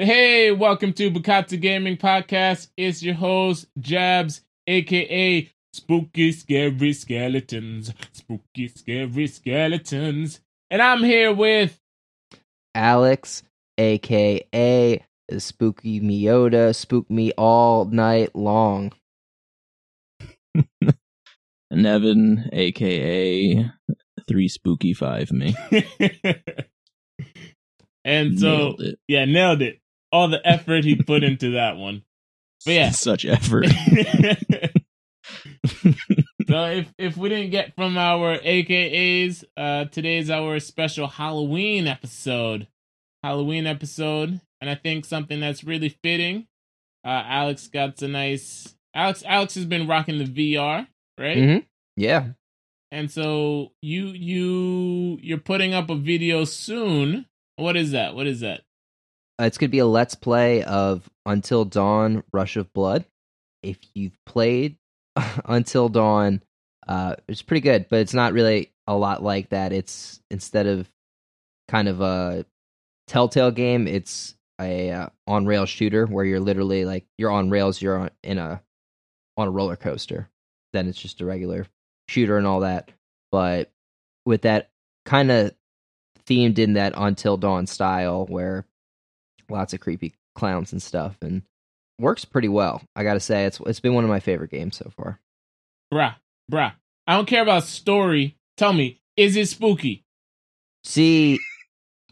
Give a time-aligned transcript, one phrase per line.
[0.00, 2.68] But hey, welcome to Bukatsu Gaming Podcast.
[2.74, 7.92] It's your host, Jabs, aka Spooky Scary Skeletons.
[8.12, 10.40] Spooky Scary Skeletons.
[10.70, 11.78] And I'm here with
[12.74, 13.42] Alex,
[13.76, 15.04] aka
[15.36, 18.92] Spooky Miota, spook me all night long.
[20.80, 23.70] and Evan, aka
[24.26, 25.54] Three Spooky Five Me.
[28.02, 29.79] and so Nailed yeah, nailed it.
[30.12, 32.02] All the effort he put into that one.
[32.64, 32.90] But yeah.
[32.92, 33.66] Such effort.
[36.48, 42.66] so if if we didn't get from our AKAs, uh today's our special Halloween episode.
[43.22, 44.40] Halloween episode.
[44.60, 46.46] And I think something that's really fitting.
[47.04, 50.24] Uh Alex got a nice Alex Alex has been rocking the
[50.56, 50.86] VR,
[51.18, 51.36] right?
[51.38, 51.66] Mhm.
[51.96, 52.30] Yeah.
[52.92, 57.26] And so you you you're putting up a video soon.
[57.56, 58.14] What is that?
[58.14, 58.62] What is that?
[59.40, 63.06] Uh, it's going to be a let's play of Until Dawn Rush of Blood.
[63.62, 64.76] If you've played
[65.46, 66.42] Until Dawn,
[66.86, 69.72] uh, it's pretty good, but it's not really a lot like that.
[69.72, 70.90] It's instead of
[71.68, 72.44] kind of a
[73.06, 77.80] Telltale game, it's a uh, on rail shooter where you're literally like you're on rails,
[77.80, 78.60] you're on, in a
[79.38, 80.28] on a roller coaster.
[80.74, 81.66] Then it's just a regular
[82.08, 82.90] shooter and all that,
[83.32, 83.70] but
[84.26, 84.70] with that
[85.06, 85.54] kind of
[86.26, 88.66] themed in that Until Dawn style where
[89.50, 91.42] lots of creepy clowns and stuff and
[91.98, 92.82] works pretty well.
[92.96, 95.20] I got to say it's it's been one of my favorite games so far.
[95.92, 96.14] Bruh,
[96.50, 96.72] bruh.
[97.06, 98.36] I don't care about story.
[98.56, 100.04] Tell me, is it spooky?
[100.84, 101.38] See,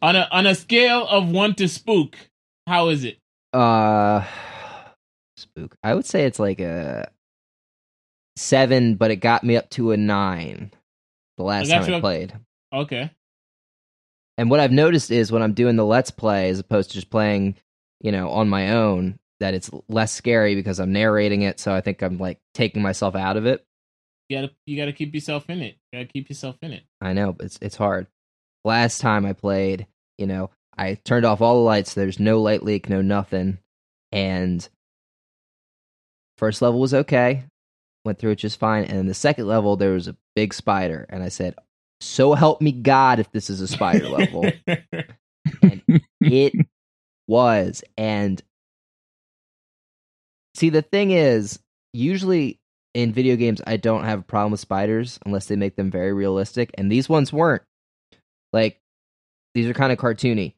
[0.03, 2.17] On a on a scale of one to spook,
[2.67, 3.19] how is it?
[3.53, 4.25] uh
[5.37, 5.77] spook.
[5.83, 7.11] I would say it's like a
[8.37, 10.71] 7, but it got me up to a 9
[11.37, 12.33] the last got time I up- played.
[12.73, 13.11] Okay.
[14.39, 17.11] And what I've noticed is when I'm doing the let's play as opposed to just
[17.11, 17.57] playing,
[18.01, 21.81] you know, on my own, that it's less scary because I'm narrating it, so I
[21.81, 23.67] think I'm like taking myself out of it.
[24.29, 25.77] You gotta you gotta keep yourself in it.
[25.93, 26.85] You gotta keep yourself in it.
[27.01, 28.07] I know, but it's it's hard.
[28.65, 29.89] Last time I played,
[30.19, 31.95] you know, I turned off all the lights.
[31.95, 33.59] There's no light leak, no nothing,
[34.13, 34.69] and
[36.37, 37.45] first level was okay.
[38.05, 41.07] Went through it just fine, and then the second level there was a big spider,
[41.09, 41.57] and I said,
[42.01, 46.53] "So help me God, if this is a spider level." and it
[47.27, 48.43] was, and
[50.55, 51.59] see, the thing is,
[51.93, 52.59] usually
[52.95, 56.13] in video games, I don't have a problem with spiders unless they make them very
[56.13, 57.63] realistic, and these ones weren't.
[58.53, 58.81] Like,
[59.55, 60.55] these are kind of cartoony.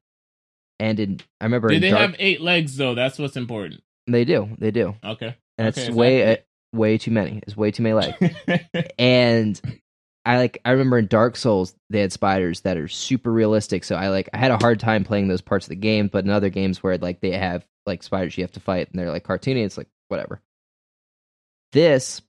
[0.79, 2.95] And in, I remember Did in they Dark- have eight legs though?
[2.95, 3.83] That's what's important.
[4.07, 5.37] they do, they do, Okay.
[5.59, 6.37] and Okay, it's way, uh,
[6.73, 7.41] way too many.
[7.47, 8.17] It's way too many legs.
[8.99, 9.61] and
[10.25, 13.85] I like I remember in Dark Souls they had spiders that are super realistic.
[13.85, 16.25] So I like I had a hard time playing those parts of the game, but
[16.25, 19.11] in other games where like they have like spiders you have to fight and they're
[19.11, 20.41] like cartoony, it's like whatever.
[21.73, 22.21] This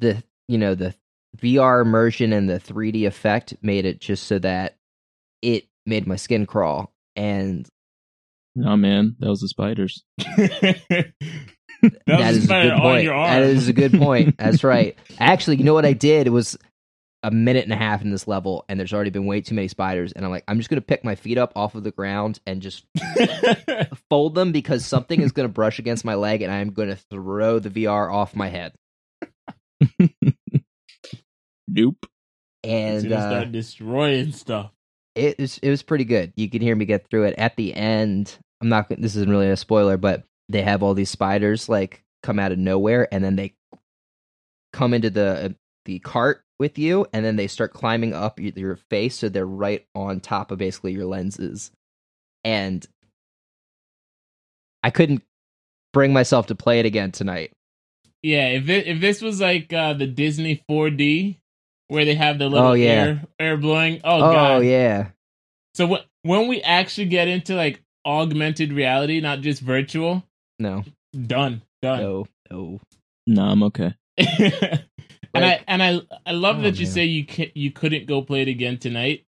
[0.00, 0.94] the you know the
[1.38, 4.76] VR immersion and the 3D effect made it just so that
[5.42, 7.68] it made my skin crawl and
[8.54, 10.04] No man, that was the spiders.
[12.06, 13.08] that is a good point.
[13.08, 14.36] That is a good point.
[14.38, 14.96] That's right.
[15.18, 16.26] Actually, you know what I did?
[16.26, 16.56] It was
[17.22, 19.68] a minute and a half in this level, and there's already been way too many
[19.68, 20.12] spiders.
[20.12, 22.62] And I'm like, I'm just gonna pick my feet up off of the ground and
[22.62, 22.84] just
[24.10, 27.70] fold them because something is gonna brush against my leg, and I'm gonna throw the
[27.70, 28.74] VR off my head.
[31.68, 32.06] Nope.
[32.64, 34.72] And gonna uh, start destroying stuff.
[35.14, 36.32] it was it was pretty good.
[36.36, 37.34] You can hear me get through it.
[37.38, 38.88] At the end, I'm not.
[38.88, 42.52] Gonna this isn't really a spoiler, but they have all these spiders like come out
[42.52, 43.54] of nowhere, and then they
[44.72, 49.16] come into the the cart with you, and then they start climbing up your face,
[49.16, 51.70] so they're right on top of basically your lenses.
[52.44, 52.86] And
[54.82, 55.22] I couldn't
[55.92, 57.52] bring myself to play it again tonight.
[58.22, 61.36] Yeah, if it, if this was like uh, the Disney 4D
[61.88, 62.88] where they have the little Oh, yeah.
[62.90, 64.00] air air blowing.
[64.04, 64.30] Oh, god.
[64.30, 64.64] Oh, god.
[64.64, 65.08] yeah,
[65.74, 70.24] So wh- when we actually get into like augmented reality, not just virtual,
[70.58, 70.84] no,
[71.26, 72.00] done, done.
[72.02, 72.80] no, no.
[73.26, 73.94] No, I'm okay.
[74.18, 74.84] and
[75.34, 76.92] I and I I love Oh, that you man.
[76.92, 79.24] say you can you couldn't go play it again tonight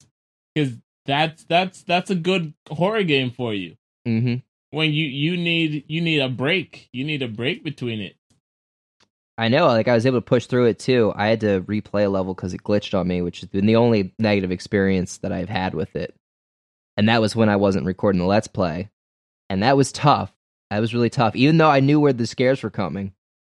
[0.54, 0.74] because
[1.06, 3.78] that's that's that's a good horror game for you.
[4.06, 4.36] hmm
[4.72, 8.16] When you you need you need a break, you need a break between it.
[9.38, 11.12] I know, like I was able to push through it too.
[11.16, 13.76] I had to replay a level because it glitched on me, which has been the
[13.76, 16.16] only negative experience that I've had with it.
[16.98, 18.90] And that was when I wasn't recording the Let's Play.
[19.50, 20.32] And that was tough.
[20.72, 23.14] That was really tough, even though I knew where the scares were coming.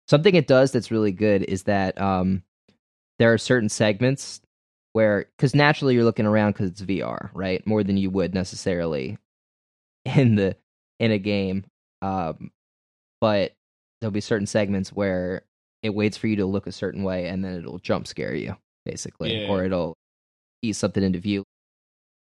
[0.07, 2.43] Something it does that's really good is that um,
[3.19, 4.41] there are certain segments
[4.93, 7.65] where, because naturally you're looking around because it's VR, right?
[7.67, 9.17] More than you would necessarily
[10.05, 10.55] in the
[10.99, 11.65] in a game.
[12.01, 12.51] Um,
[13.21, 13.53] but
[14.01, 15.43] there'll be certain segments where
[15.83, 18.55] it waits for you to look a certain way and then it'll jump scare you,
[18.85, 19.49] basically, Yeah.
[19.49, 19.95] or it'll
[20.61, 21.43] ease something into view.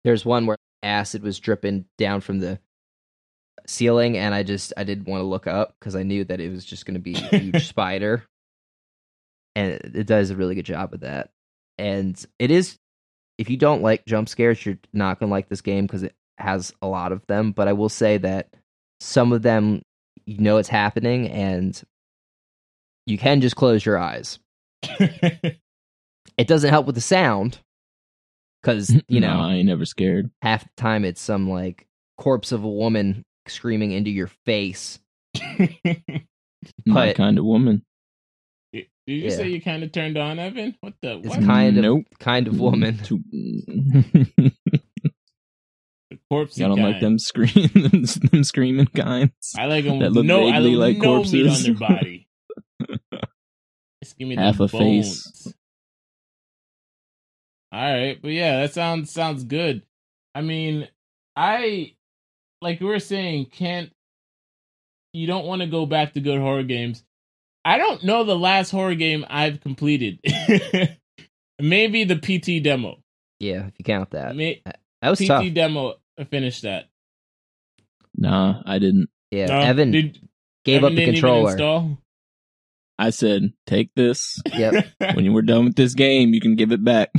[0.04, 2.58] There's one where acid was dripping down from the
[3.68, 6.50] ceiling and I just I didn't want to look up because I knew that it
[6.50, 8.24] was just going to be a huge spider.
[9.54, 11.30] And it, it does a really good job of that.
[11.78, 12.76] And it is
[13.38, 16.14] if you don't like jump scares, you're not going to like this game because it
[16.38, 18.48] has a lot of them, but I will say that
[19.00, 19.82] some of them
[20.26, 21.80] you know it's happening and
[23.06, 24.38] you can just close your eyes.
[26.36, 27.58] It doesn't help with the sound
[28.62, 30.30] cuz you know no, I ain't never scared.
[30.40, 34.98] half the time it's some like corpse of a woman screaming into your face.
[36.86, 37.84] My kind of woman.
[38.72, 39.30] Did you Yeah.
[39.30, 40.74] say you kind of turned on Evan?
[40.80, 41.18] What the?
[41.24, 42.04] It's kind of Nope.
[42.20, 42.98] kind of woman.
[42.98, 43.22] Too-
[46.30, 46.60] Corpse.
[46.60, 49.54] I don't like them scream them, them screaming kinds.
[49.58, 51.74] I like them that with look no, I vaguely like like no meat on their
[51.88, 52.28] body.
[54.02, 55.46] Just give me Half the a face.
[57.72, 59.82] All right, but yeah, that sounds sounds good.
[60.34, 60.88] I mean,
[61.36, 61.94] I
[62.60, 63.90] like we were saying, can't
[65.12, 67.02] you don't want to go back to good horror games.
[67.64, 70.20] I don't know the last horror game I've completed.
[71.60, 72.98] Maybe the PT demo.
[73.40, 74.36] Yeah, if you count that.
[74.36, 74.62] May-
[75.02, 75.54] That was PT tough.
[75.54, 75.94] demo.
[76.18, 76.86] I finished that.
[78.16, 79.08] Nah, I didn't.
[79.30, 79.58] Yeah, No?
[79.60, 80.18] Evan Did-
[80.64, 81.96] gave Evan up the controller.
[82.98, 84.40] I said, take this.
[84.52, 84.86] Yep.
[85.14, 87.10] When you were done with this game, you can give it back.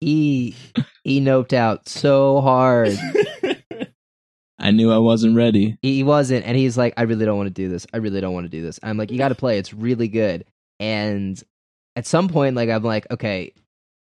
[0.00, 0.56] He
[1.04, 2.96] he noped out so hard.
[4.60, 5.78] I knew I wasn't ready.
[5.82, 7.86] He he wasn't, and he's like, I really don't want to do this.
[7.92, 8.78] I really don't want to do this.
[8.82, 9.58] I'm like, you got to play.
[9.58, 10.44] It's really good.
[10.78, 11.42] And
[11.96, 13.52] at some point, like, I'm like, okay,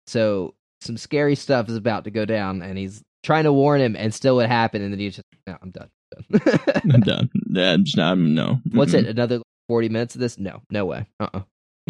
[0.07, 3.95] so some scary stuff is about to go down, and he's trying to warn him,
[3.95, 5.89] and still it happened, and then he's just, no, I'm done.
[6.31, 6.59] done."
[6.94, 7.29] I'm done.
[7.57, 8.59] I'm just not, no.
[8.71, 9.07] What's it?
[9.07, 10.38] Another forty minutes of this?
[10.38, 11.07] No, no way.
[11.19, 11.27] Uh.
[11.33, 11.41] uh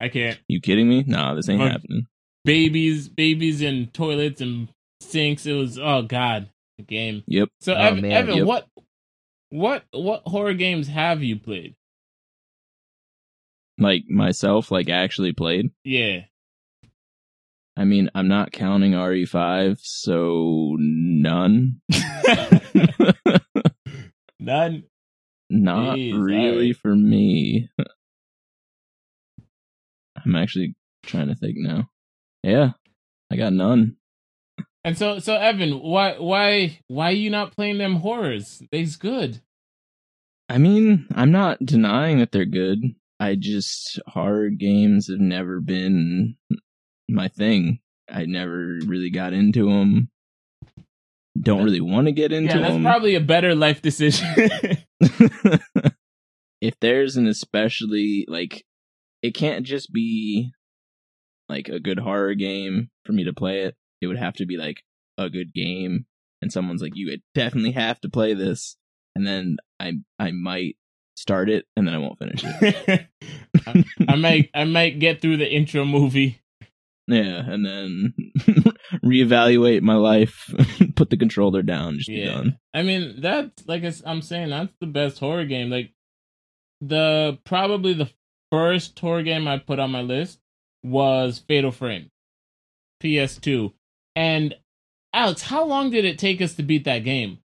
[0.00, 0.38] I can't.
[0.48, 1.04] you kidding me?
[1.06, 1.72] Nah, this ain't Fuck.
[1.72, 2.06] happening.
[2.44, 4.68] Babies, babies in toilets and
[5.00, 5.46] sinks.
[5.46, 6.48] It was oh god, the
[6.86, 7.22] game.
[7.26, 7.48] Yep.
[7.60, 8.12] So Oh, Evan, man.
[8.12, 8.46] Evan Yep.
[8.46, 8.66] what,
[9.50, 11.74] what, what horror games have you played?
[13.78, 15.70] Like myself, like actually played.
[15.84, 16.20] Yeah,
[17.76, 21.80] I mean, I'm not counting RE5, so none.
[24.38, 24.84] none.
[25.50, 27.70] not Jeez, really for me.
[30.24, 30.74] I'm actually
[31.04, 31.88] trying to think now.
[32.42, 32.72] Yeah,
[33.30, 33.96] I got none.
[34.84, 38.62] And so, so Evan, why, why, why are you not playing them horrors?
[38.72, 39.40] They's good.
[40.48, 42.80] I mean, I'm not denying that they're good.
[43.20, 46.36] I just horror games have never been
[47.08, 47.78] my thing.
[48.10, 50.10] I never really got into them.
[51.40, 52.82] Don't really want to get into yeah, that's them.
[52.82, 54.28] probably a better life decision.
[56.60, 58.64] if there's an especially like
[59.22, 60.52] it can't just be
[61.48, 63.76] like a good horror game for me to play it.
[64.02, 64.82] It would have to be like
[65.16, 66.06] a good game
[66.40, 68.76] and someone's like you would definitely have to play this
[69.14, 70.76] and then I I might
[71.14, 73.06] start it and then I won't finish it.
[73.66, 76.40] I, I might, I might get through the intro movie.
[77.06, 78.14] yeah, and then
[79.04, 80.52] reevaluate my life,
[80.96, 82.58] put the controller down, just be done.
[82.74, 85.70] I mean that's like i'm saying that's the best horror game.
[85.70, 85.92] Like
[86.80, 88.10] the probably the
[88.50, 90.40] first horror game I put on my list
[90.82, 92.10] was Fatal Frame,
[93.02, 93.72] PS2.
[94.16, 94.54] And
[95.12, 97.38] Alex, how long did it take us to beat that game?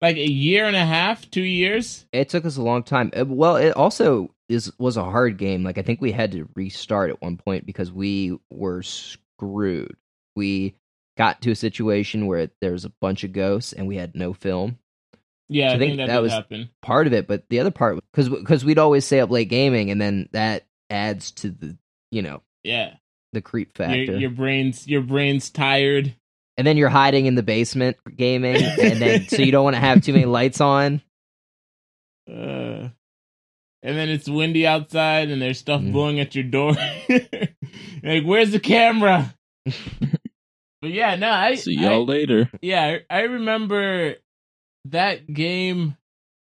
[0.00, 2.06] Like a year and a half, two years?
[2.12, 3.10] It took us a long time.
[3.14, 5.62] Uh, Well, it also is was a hard game.
[5.62, 9.94] Like I think we had to restart at one point because we were screwed.
[10.36, 10.74] We
[11.18, 14.32] got to a situation where there was a bunch of ghosts and we had no
[14.32, 14.78] film.
[15.50, 16.70] Yeah, So I I think, think that, that did was- happen.
[16.80, 19.90] Part of it, but the other part because because we'd always stay up late gaming,
[19.90, 21.76] and then that adds to the
[22.10, 22.94] you know Yeah,
[23.32, 23.96] the creep factor.
[24.04, 26.14] your, your brain's your brain's tired.
[26.56, 29.80] and then you're hiding in the basement gaming, and then so you don't want to
[29.80, 31.00] have too many lights on.
[32.30, 32.88] Uh,
[33.82, 35.92] and then it's windy outside, and there's stuff Mm.
[35.92, 36.72] blowing at your door.
[37.08, 39.34] like, where's the camera?
[39.66, 42.50] but yeah, no, I See y'all later.
[42.62, 44.16] yeah, I I remember
[44.86, 45.96] that game.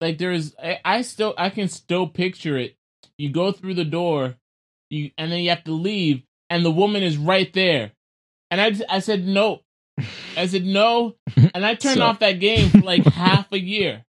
[0.00, 2.76] Like, there's, I, I still, I can still picture it.
[3.16, 4.34] You go through the door,
[4.90, 7.92] you, and then you have to leave, and the woman is right there.
[8.50, 9.62] And I, I said no.
[10.36, 11.16] I said no,
[11.54, 14.04] and I turned So- off that game for like half a year.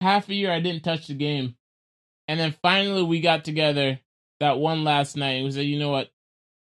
[0.00, 1.54] Half a year, I didn't touch the game,
[2.28, 3.98] and then finally we got together
[4.40, 5.34] that one last night.
[5.36, 6.10] and We said, you know what?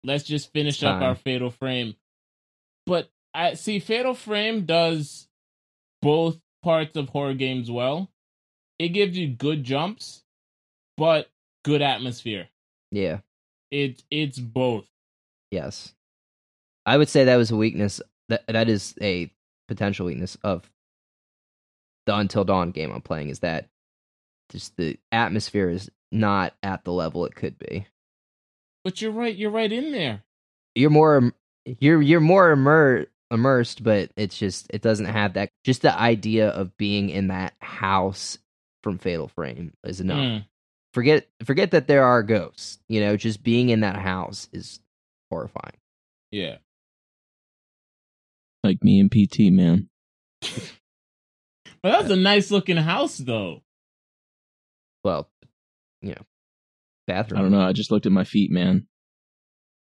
[0.03, 1.03] Let's just finish It's up time.
[1.03, 1.95] our Fatal Frame.
[2.87, 5.27] But I see Fatal Frame does
[6.01, 8.09] both parts of horror games well.
[8.79, 10.23] It gives you good jumps,
[10.97, 11.29] but
[11.63, 12.47] good atmosphere.
[12.91, 13.19] Yeah.
[13.69, 14.85] It it's both.
[15.51, 15.93] Yes.
[16.85, 18.01] I would say that was a weakness.
[18.29, 19.31] That that is a
[19.67, 20.69] potential weakness of
[22.05, 23.29] the Until Dawn game I'm playing.
[23.29, 23.69] Is that
[24.49, 27.85] just the atmosphere is not at the level it could be.
[28.83, 29.35] But you're right.
[29.35, 30.23] You're right in there.
[30.75, 31.33] You're more
[31.65, 35.49] you're you're more immer- immersed, but it's just it doesn't have that.
[35.63, 38.37] Just the idea of being in that house
[38.81, 40.17] from Fatal Frame is enough.
[40.17, 40.45] Mm.
[40.93, 42.79] Forget forget that there are ghosts.
[42.87, 44.79] You know, just being in that house is
[45.31, 45.77] horrifying.
[46.31, 46.57] Yeah.
[48.63, 49.89] Like me and PT, man.
[51.83, 53.63] But that's a nice looking house, though.
[55.03, 55.29] Well,
[56.03, 56.19] yeah.
[57.07, 57.39] bathroom.
[57.39, 57.61] I don't know.
[57.61, 58.85] I just looked at my feet, man.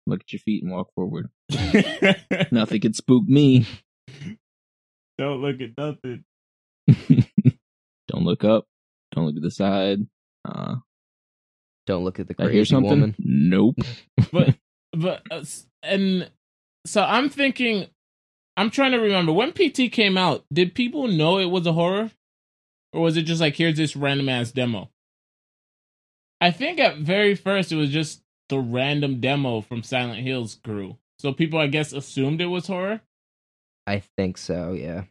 [0.05, 1.29] Look at your feet and walk forward.
[2.51, 3.65] Nothing could spook me.
[5.17, 6.23] Don't look at nothing.
[8.07, 8.65] Don't look up.
[9.11, 9.99] Don't look at the side.
[10.43, 10.75] Uh,
[11.85, 12.89] Don't look at the did I hear crazy something?
[12.89, 13.15] woman.
[13.19, 13.75] Nope.
[14.31, 14.55] But
[14.93, 15.43] but uh,
[15.83, 16.29] and
[16.85, 17.87] so I'm thinking,
[18.57, 20.43] I'm trying to remember when PT came out.
[20.51, 22.11] Did people know it was a horror,
[22.93, 24.89] or was it just like here's this random ass demo?
[26.39, 30.97] I think at very first it was just the random demo from Silent Hills crew.
[31.19, 33.01] So people, I guess, assumed it was horror.
[33.85, 34.73] I think so.
[34.73, 35.03] Yeah.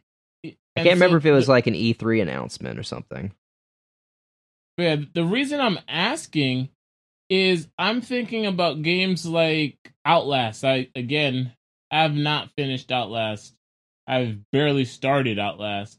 [0.45, 3.31] I can't remember if it was the- like an E3 announcement or something.
[4.77, 6.69] Yeah, the reason I'm asking
[7.31, 10.63] is I'm thinking about games like Outlast.
[10.65, 11.53] I again
[11.89, 13.55] I've not finished Outlast.
[14.07, 15.97] I've barely started Outlast.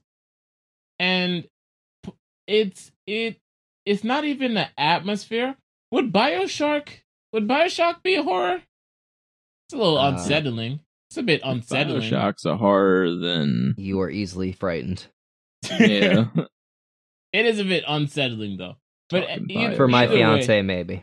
[0.99, 1.49] And
[2.47, 3.39] it's it
[3.87, 5.57] it's not even the atmosphere.
[5.91, 6.89] Would BioShock
[7.33, 8.57] would BioShock be a horror?
[9.67, 10.81] It's a little Uh, unsettling.
[11.11, 12.11] It's a bit unsettling.
[12.11, 15.07] Bioshock's a horror than You are easily frightened.
[15.81, 16.27] yeah.
[17.35, 18.77] It is a bit unsettling though.
[19.09, 21.03] But Talking e- For my either way- fiance, maybe.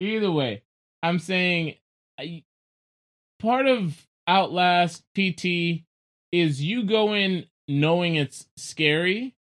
[0.00, 0.62] Either way,
[1.02, 1.74] I'm saying
[2.18, 2.42] I,
[3.38, 5.84] part of Outlast PT
[6.32, 9.34] is you go in knowing it's scary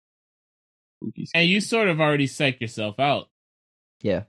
[1.01, 3.29] Spooky and you sort of already psych yourself out.
[4.01, 4.23] Yeah.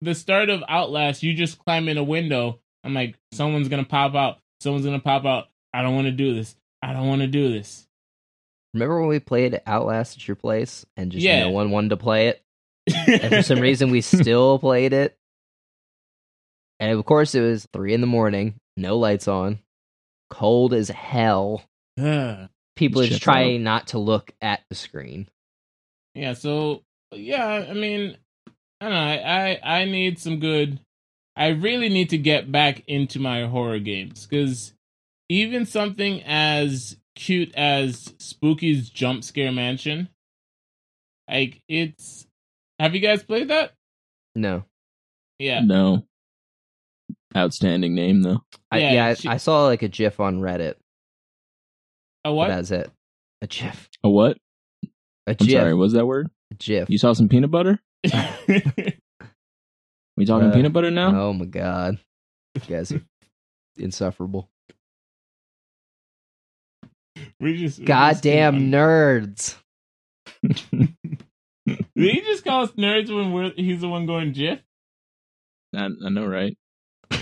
[0.00, 2.60] The start of Outlast, you just climb in a window.
[2.84, 4.38] I'm like, someone's gonna pop out.
[4.60, 5.48] Someone's gonna pop out.
[5.74, 6.54] I don't want to do this.
[6.82, 7.86] I don't want to do this.
[8.74, 11.40] Remember when we played Outlast at your place and just Yeah.
[11.40, 12.42] no one wanted to play it?
[13.06, 15.16] And for some reason, we still played it.
[16.80, 19.58] And of course, it was three in the morning, no lights on,
[20.30, 21.64] cold as hell.
[21.96, 25.28] People are just trying not to look at the screen.
[26.14, 28.16] Yeah, so yeah, I mean,
[28.80, 29.00] I don't know.
[29.00, 30.80] I I, I need some good.
[31.36, 34.72] I really need to get back into my horror games because
[35.28, 40.08] even something as cute as Spooky's Jump Scare Mansion,
[41.28, 42.27] like it's.
[42.78, 43.72] Have you guys played that?
[44.34, 44.64] No.
[45.38, 46.04] Yeah, No.
[47.36, 48.42] Outstanding name though.
[48.70, 50.74] I, Yeah, yeah, I, she- I saw like a GIF on Reddit.
[52.24, 52.48] a what?
[52.48, 52.90] That's it.
[53.42, 53.88] A GIF.
[54.02, 54.38] A what?
[55.26, 55.50] A I'm GIF.
[55.60, 55.74] sorry.
[55.74, 56.30] What's that word?
[56.50, 56.88] A GIF.
[56.90, 57.78] You saw some peanut butter?
[60.16, 61.14] We talking Uh, peanut butter now?
[61.20, 61.98] Oh my god.
[62.56, 63.02] You guys are
[63.78, 64.48] insufferable.
[67.40, 69.56] we just we just- Goddamn nerds.
[71.98, 74.60] Did he just call us nerds when we're he's the one going jiff?
[75.74, 76.56] I, I know, right?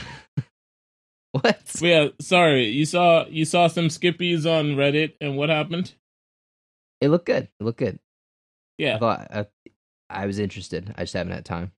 [1.33, 1.61] What?
[1.75, 2.67] But yeah, sorry.
[2.69, 5.93] You saw you saw some skippies on Reddit, and what happened?
[7.01, 7.49] It looked good.
[7.61, 7.99] It looked good.
[8.79, 9.47] Yeah, I Yeah, thought I,
[10.09, 10.95] I was interested.
[10.97, 11.73] I just haven't had time.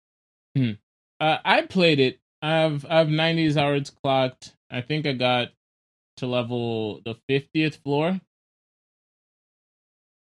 [0.56, 2.20] uh, I played it.
[2.40, 4.54] I've I've 90s hours clocked.
[4.70, 5.48] I think I got
[6.18, 8.20] to level the 50th floor.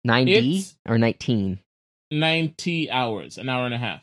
[0.05, 1.59] 90 It's- or 19?
[2.11, 4.01] 90 hours, an hour and a half.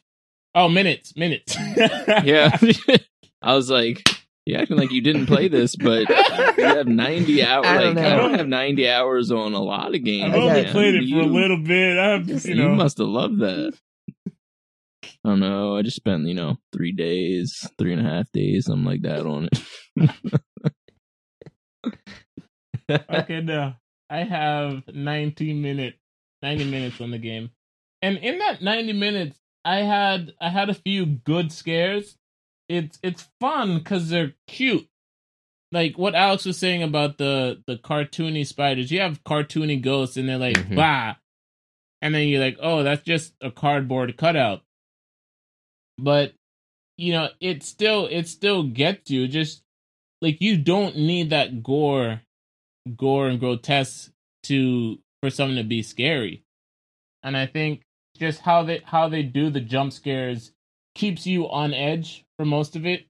[0.56, 1.56] Oh, minutes, minutes.
[2.24, 2.56] Yeah.
[3.42, 4.08] I was like,
[4.46, 6.08] you're acting like you didn't play this, but
[6.58, 7.66] you have 90 hours.
[7.66, 10.34] I don't like, I don't have 90 hours on a lot of games.
[10.34, 11.98] I've only got- played it for a little bit.
[11.98, 12.76] I've Just- you You, know.
[12.76, 13.74] must have loved that.
[15.26, 15.78] I don't know.
[15.78, 19.26] I just spent, you know, three days, three and a half days, something like that
[19.26, 20.42] on it.
[23.10, 23.74] okay, no.
[24.10, 25.98] I have 90 minutes
[26.42, 27.52] 90 minutes on the game.
[28.04, 32.18] And in that 90 minutes, I had I had a few good scares.
[32.70, 34.88] It's it's fun cuz they're cute.
[35.72, 38.92] Like what Alex was saying about the the cartoony spiders.
[38.92, 40.76] You have cartoony ghosts and they're like, Mhm.
[40.76, 41.16] "Bah."
[42.02, 44.64] And then you're like, "Oh, that's just a cardboard cutout."
[45.98, 46.34] But
[46.98, 49.64] you know, it still it still gets you just
[50.22, 52.22] like you don't need that gore
[52.98, 54.12] gore and grotesque
[54.44, 56.44] to for something to be scary.
[57.24, 57.84] And I think
[58.18, 60.52] just how they how they do the jump scares
[60.96, 63.06] keeps you on edge for most of it.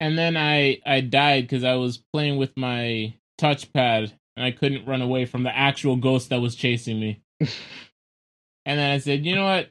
[0.00, 4.86] And then I I died because I was playing with my touchpad and I couldn't
[4.86, 7.22] run away from the actual ghost that was chasing me.
[7.40, 7.48] and
[8.64, 9.70] then I said, you know what?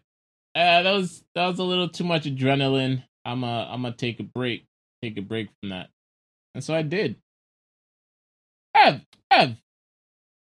[0.56, 3.04] Uh, that was that was a little too much adrenaline.
[3.24, 4.66] I'm a I'm gonna take a break,
[5.04, 5.90] take a break from that,
[6.56, 7.18] and so I did.
[8.76, 9.56] Ev, Ev,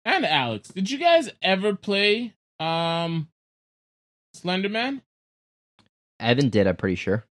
[0.04, 3.28] and Alex, did you guys ever play um
[4.36, 5.02] Slenderman?
[6.20, 7.24] Evan did, I'm pretty sure.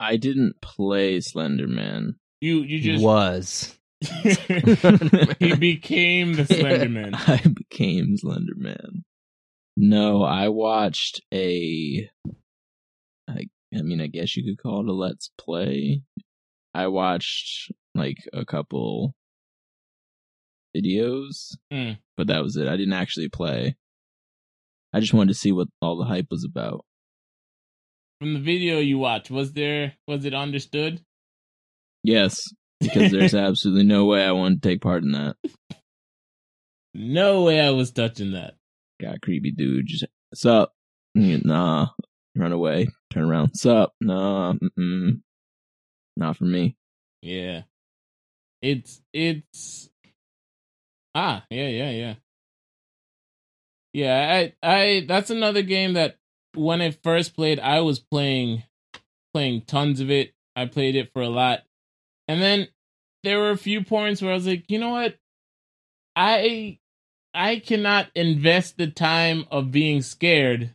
[0.00, 2.16] I didn't play Slenderman.
[2.40, 3.78] You you He just was.
[4.02, 7.14] he became the Slenderman.
[7.14, 9.02] I became Slenderman.
[9.76, 12.10] No, I watched a.
[13.28, 16.02] I, I mean, I guess you could call it a let's play.
[16.74, 19.14] I watched like a couple
[20.76, 21.92] videos, Hmm.
[22.16, 22.66] but that was it.
[22.66, 23.76] I didn't actually play.
[24.92, 26.84] I just wanted to see what all the hype was about.
[28.20, 31.00] From the video you watched, was there was it understood?
[32.04, 32.40] Yes,
[32.80, 35.36] because there's absolutely no way I want to take part in that.
[36.94, 38.54] no way I was touching that.
[39.00, 39.86] Got a creepy dude.
[39.86, 40.72] Just sup?
[41.14, 41.88] Nah,
[42.36, 42.88] run away.
[43.10, 43.54] Turn around.
[43.54, 43.92] Sup?
[44.00, 45.20] Nah, mm-mm.
[46.16, 46.76] not for me.
[47.22, 47.62] Yeah.
[48.60, 49.90] It's it's
[51.14, 52.14] Ah, yeah, yeah, yeah.
[53.92, 56.16] Yeah, I I that's another game that
[56.54, 58.64] when I first played, I was playing
[59.32, 60.34] playing tons of it.
[60.56, 61.60] I played it for a lot.
[62.28, 62.68] And then
[63.22, 65.16] there were a few points where I was like, "You know what?
[66.16, 66.78] I
[67.34, 70.74] I cannot invest the time of being scared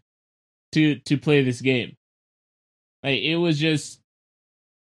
[0.73, 1.95] to to play this game."
[3.03, 4.01] Like it was just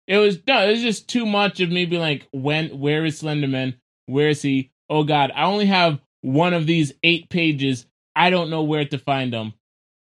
[0.08, 3.22] it was no, it was just too much of me being like, when where is
[3.22, 3.76] Slenderman?
[4.06, 4.72] Where is he?
[4.90, 7.86] Oh god, I only have one of these eight pages.
[8.16, 9.54] I don't know where to find them.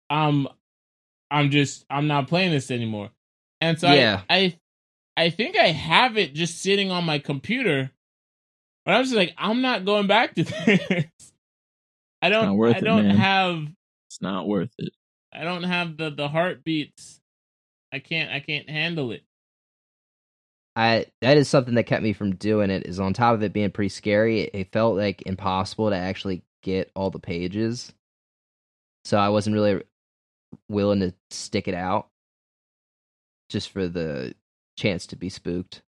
[0.10, 0.48] Um
[1.32, 3.10] I'm just I'm not playing this anymore.
[3.62, 4.22] And so Yeah.
[4.30, 4.60] I, I
[5.26, 7.92] I think I have it just sitting on my computer.
[8.86, 11.06] But I'm just like, I'm not going back to this.
[12.22, 13.18] I don't worth I don't man.
[13.18, 13.68] have
[14.10, 14.94] It's not worth it.
[15.34, 17.20] I don't have the the heartbeats.
[17.94, 19.24] I can't I can't handle it.
[20.76, 22.86] I that is something that kept me from doing it.
[22.88, 26.44] Is on top of it being pretty scary, it, it felt like impossible to actually
[26.64, 27.94] get all the pages.
[29.06, 29.82] So I wasn't really
[30.68, 32.08] willing to stick it out,
[33.50, 34.36] just for the
[34.78, 35.82] chance to be spooked.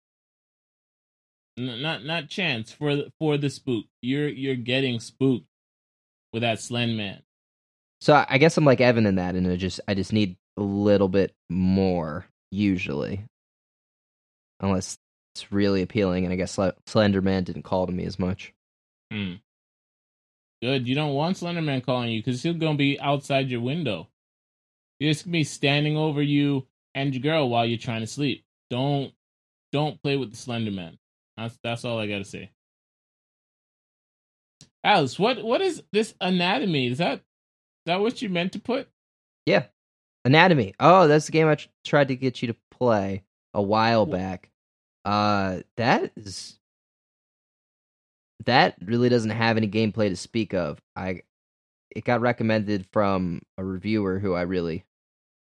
[1.58, 3.86] Not not chance for the, for the spook.
[4.02, 5.46] You're you're getting spooked
[6.34, 7.22] with that Slen Man.
[8.00, 10.62] So I- guess I'm like Evan in that, and I just I just need a
[10.64, 13.26] little bit more usually,
[14.62, 14.98] unless
[15.36, 16.24] it's really appealing.
[16.24, 18.54] And I guess Sle- Slenderman didn't call to me as much.
[19.12, 19.34] Hmm.
[20.62, 20.88] Good.
[20.88, 24.08] You don't want Slenderman calling you because he's gonna be outside your window.
[25.00, 28.45] He's gonna be standing over you and your girl while you're trying to sleep.
[28.69, 29.13] Don't
[29.71, 30.97] don't play with the Slenderman.
[31.38, 32.52] That's that's all I gotta say.
[34.84, 36.88] Alice, what what is this anatomy?
[36.88, 37.21] Is that is
[37.86, 38.88] that what you meant to put?
[39.45, 39.65] Yeah,
[40.26, 40.74] Anatomy.
[40.80, 44.52] Oh, that's the game I tr- tried to get you to play a while back.
[45.04, 46.60] Uh, that is
[48.46, 50.80] that really doesn't have any gameplay to speak of.
[50.96, 51.22] I
[51.90, 54.86] it got recommended from a reviewer who I really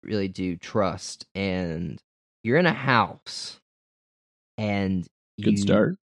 [0.02, 2.02] really do trust and
[2.42, 3.60] you're in a house
[4.58, 5.06] and
[5.40, 5.96] Good you- start.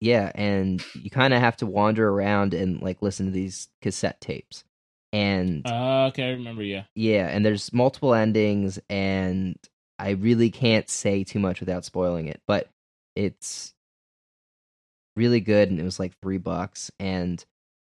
[0.00, 4.20] yeah, and you kind of have to wander around and like listen to these cassette
[4.20, 4.64] tapes.
[5.12, 6.62] And Uh, okay, I remember.
[6.62, 6.84] Yeah.
[6.94, 9.56] yeah, and there's multiple endings, and
[9.98, 12.68] I really can't say too much without spoiling it, but
[13.16, 13.74] it's
[15.20, 16.90] really good, and it was like three bucks.
[16.98, 17.44] And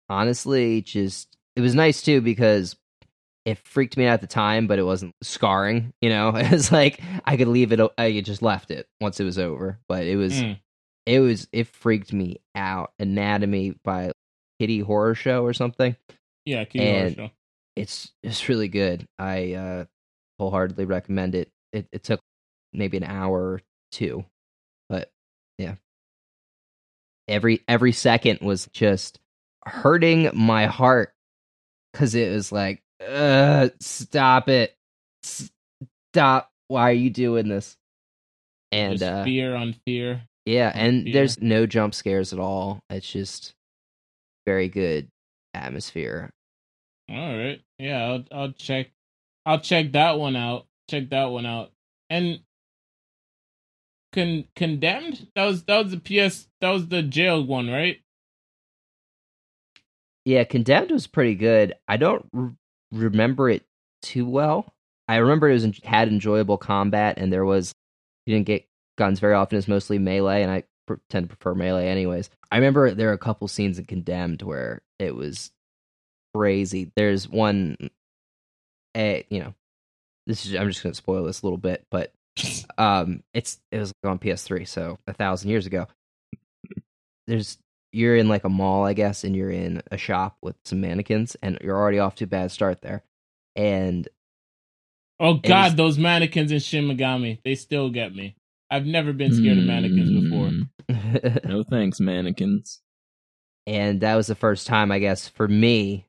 [0.09, 2.77] honestly, just it was nice too because
[3.47, 5.93] it freaked me out at the time, but it wasn't scarring.
[6.01, 7.81] You know, it was like I could leave it.
[7.97, 10.59] I just left it once it was over, but it was Mm.
[11.07, 12.93] it was it freaked me out.
[12.99, 14.12] Anatomy by
[14.59, 15.97] Kitty Horrorshow or something
[16.45, 16.64] Yeah.
[16.64, 17.31] Kitty Horrorshow.
[17.77, 19.07] it's it's really good.
[19.19, 19.85] I uh
[20.38, 21.49] wholeheartedly recommend it.
[21.73, 22.21] It it took
[22.73, 23.61] maybe an hour or
[23.93, 24.25] two,
[24.88, 25.11] but
[25.59, 25.77] yeah.
[27.31, 29.19] Every every second was just
[29.64, 31.14] hurting my heart
[31.95, 32.83] cuz it was like
[33.81, 34.77] stop it.
[35.23, 36.51] Stop.
[36.69, 37.77] Why are you doing this?
[38.73, 40.23] And uh fear on fear.
[40.45, 41.12] yeah, and fear.
[41.12, 42.81] there's no jump scares at all.
[42.90, 43.55] It's just
[44.47, 45.09] very good
[45.55, 46.31] atmosphere.
[47.09, 47.61] All right.
[47.79, 48.88] Yeah, I'll I'll check
[49.47, 50.66] I'll check that one out.
[50.88, 51.71] Check that one out.
[52.09, 52.40] And
[54.12, 55.29] con condemned?
[55.35, 58.01] That was that was the PS that was the jail one, right?
[60.25, 61.75] Yeah, Condemned was pretty good.
[61.88, 62.55] I don't r-
[62.92, 63.64] remember it
[64.03, 64.75] too well.
[65.09, 67.75] I remember it was en- had enjoyable combat, and there was
[68.27, 68.68] you didn't get
[68.99, 69.59] guns very often.
[69.59, 70.64] It's mostly melee, and I
[71.09, 72.31] tend to prefer melee anyways.
[72.53, 75.51] I remember there are a couple scenes in Condemned where it was
[76.35, 76.92] crazy.
[76.96, 77.77] There's one,
[78.96, 79.55] a you know,
[80.27, 82.12] this is I'm just gonna spoil this a little bit, but
[82.79, 85.87] um, it's it was on PS3, so a thousand years ago.
[87.27, 87.59] There's
[87.93, 91.37] you're in like a mall, I guess, and you're in a shop with some mannequins,
[91.43, 93.03] and you're already off to a bad start there.
[93.57, 94.09] And
[95.19, 98.37] Oh God, those mannequins in Shin Megami, they still get me.
[98.71, 100.49] I've never been scared of mannequins before.
[100.49, 102.81] Mm, No thanks, mannequins.
[103.66, 106.07] and that was the first time, I guess, for me,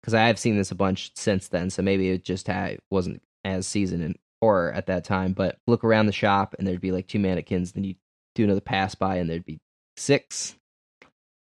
[0.00, 1.68] because I have seen this a bunch since then.
[1.70, 5.32] So maybe it just had, wasn't as seasoned in horror at that time.
[5.32, 7.72] But look around the shop, and there'd be like two mannequins.
[7.72, 7.94] Then you
[8.34, 9.60] do another pass by, and there'd be
[9.96, 10.54] six,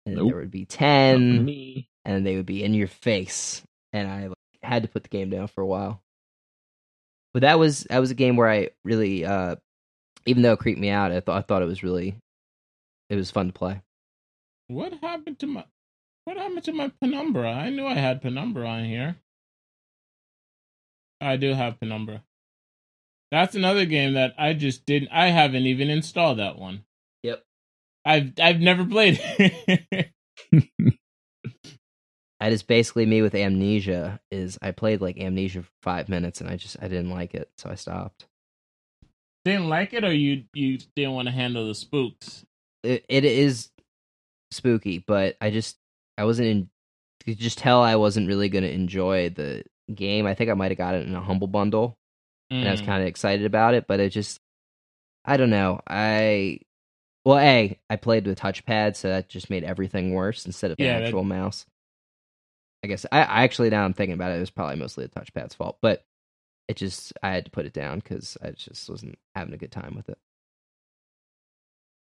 [0.04, 0.32] and then Nope.
[0.32, 1.88] there would be ten, me.
[2.04, 3.62] and they would be in your face.
[3.92, 6.02] And I like, had to put the game down for a while.
[7.32, 9.56] But that was that was a game where I really, uh,
[10.26, 12.16] even though it creeped me out, I thought I thought it was really,
[13.10, 13.82] it was fun to play.
[14.68, 15.64] What happened to my
[16.24, 17.52] what happened to my Penumbra?
[17.52, 19.16] I knew I had Penumbra on here.
[21.20, 22.22] I do have Penumbra.
[23.30, 26.84] That's another game that I just didn't I haven't even installed that one.
[27.22, 27.42] Yep.
[28.04, 30.10] I've I've never played it.
[32.40, 34.20] That is basically me with amnesia.
[34.30, 37.50] Is I played like amnesia for five minutes and I just I didn't like it,
[37.58, 38.26] so I stopped.
[39.44, 42.44] didn't like it or you you didn't want to handle the spooks.
[42.82, 43.70] It, it is
[44.50, 45.78] spooky, but I just
[46.18, 46.70] I wasn't in.
[47.24, 50.26] You could just tell I wasn't really going to enjoy the game.
[50.26, 51.98] I think I might have got it in a humble bundle,
[52.50, 52.86] and I was Mm.
[52.86, 54.40] kind of excited about it, but it just
[55.24, 55.80] I don't know.
[55.88, 56.60] I
[57.24, 60.94] well, a I played with touchpad, so that just made everything worse instead of Yeah,
[60.96, 61.66] an that- actual mouse.
[62.84, 65.20] I guess I, I actually now I'm thinking about it, it was probably mostly the
[65.20, 66.04] touchpad's fault, but
[66.68, 69.72] it just I had to put it down because I just wasn't having a good
[69.72, 70.18] time with it.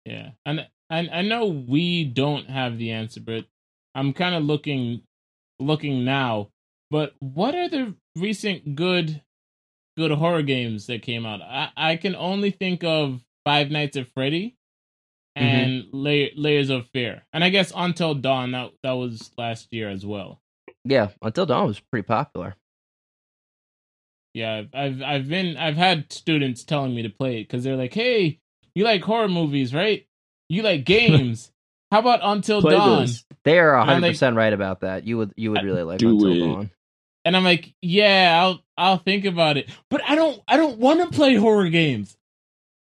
[0.04, 3.46] Yeah, and and I know we don't have the answer, but
[3.94, 5.02] I'm kind of looking
[5.58, 6.50] looking now.
[6.90, 9.22] But what are the recent good
[9.96, 11.40] good horror games that came out?
[11.42, 14.56] I I can only think of Five Nights at Freddy
[15.36, 15.46] mm-hmm.
[15.46, 18.52] and La- Layers of Fear, and I guess Until Dawn.
[18.52, 20.40] That that was last year as well.
[20.84, 22.56] Yeah, Until Dawn was pretty popular.
[24.34, 27.76] Yeah, I've I've, I've been I've had students telling me to play it because they're
[27.76, 28.40] like, "Hey,
[28.74, 30.06] you like horror movies, right?
[30.48, 31.52] You like games?
[31.90, 33.24] How about Until Play Dawn?" this.
[33.44, 35.06] They are hundred percent right about that.
[35.06, 36.38] You would you would really like Until it.
[36.40, 36.70] Dawn.
[37.24, 41.00] And I'm like, "Yeah, I'll I'll think about it." But I don't I don't want
[41.00, 42.16] to play horror games.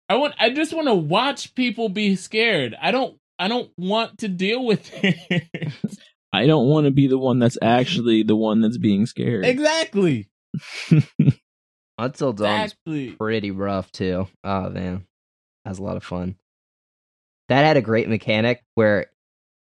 [0.08, 2.74] I want I just want to watch people be scared.
[2.80, 5.44] I don't I don't want to deal with it.
[6.32, 9.44] I don't want to be the one that's actually the one that's being scared.
[9.44, 10.28] exactly.
[11.98, 13.10] Until Dawn was Exactly.
[13.12, 14.26] pretty rough too.
[14.42, 15.06] Oh man,
[15.64, 16.36] that was a lot of fun.
[17.48, 19.06] That had a great mechanic where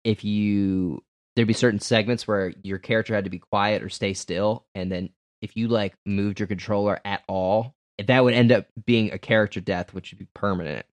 [0.04, 1.02] if you
[1.36, 4.90] there'd be certain segments where your character had to be quiet or stay still, and
[4.90, 5.10] then
[5.42, 9.60] if you like moved your controller at all, that would end up being a character
[9.60, 10.86] death, which would be permanent.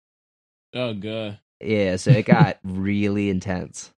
[0.75, 1.39] Oh god.
[1.61, 3.91] Yeah, so it got really intense.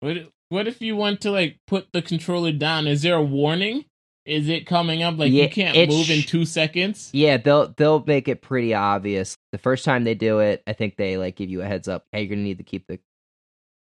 [0.00, 0.16] What
[0.48, 2.86] what if you want to like put the controller down?
[2.86, 3.84] Is there a warning?
[4.24, 7.10] Is it coming up like Yeah, you can't move in two seconds?
[7.12, 9.36] Yeah, they'll they'll make it pretty obvious.
[9.52, 12.06] The first time they do it, I think they like give you a heads up.
[12.12, 12.98] Hey, you're gonna need to keep the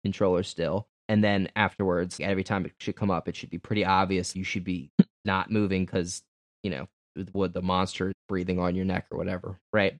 [0.04, 0.88] controller still.
[1.10, 4.36] And then afterwards, every time it should come up, it should be pretty obvious.
[4.36, 4.92] You should be
[5.24, 6.22] not moving because
[6.64, 6.88] you know
[7.32, 9.98] what the monster is breathing on your neck or whatever, right?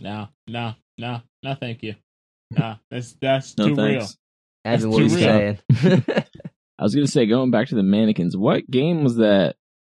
[0.00, 1.54] No, no, no, no.
[1.54, 1.94] Thank you.
[2.50, 4.00] No, that's that's No too real.
[4.00, 4.16] thanks.
[4.64, 5.58] Evan, That's what are you too saying?
[6.78, 9.56] I was gonna say, going back to the mannequins, what game was that?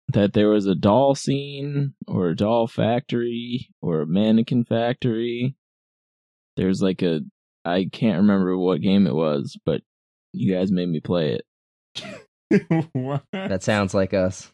[0.10, 5.56] That there was a doll scene, or a doll factory, or a mannequin factory.
[6.58, 7.22] There's like a,
[7.66, 9.82] I can't remember what game it was, but
[10.34, 11.46] you guys made me play it.
[12.94, 13.24] What?
[13.34, 14.52] that sounds like us.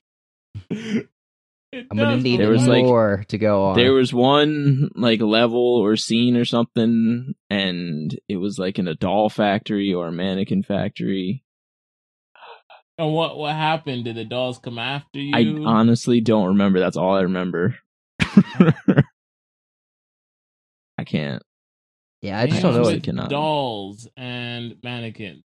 [0.69, 1.08] It
[1.91, 2.69] I'm gonna need but There was, what?
[2.69, 3.76] like- more to go on.
[3.78, 8.95] There was one like level or scene or something, and it was like in a
[8.95, 11.43] doll factory or a mannequin factory.
[12.97, 14.06] and what what happened?
[14.06, 15.34] Did the dolls come after you?
[15.36, 16.80] I honestly don't remember.
[16.80, 17.76] That's all I remember.
[20.97, 21.43] I can't.
[22.22, 22.78] Yeah, I just don't know.
[22.80, 23.30] honestly What, with cannot.
[23.30, 25.44] dolls and mannequins.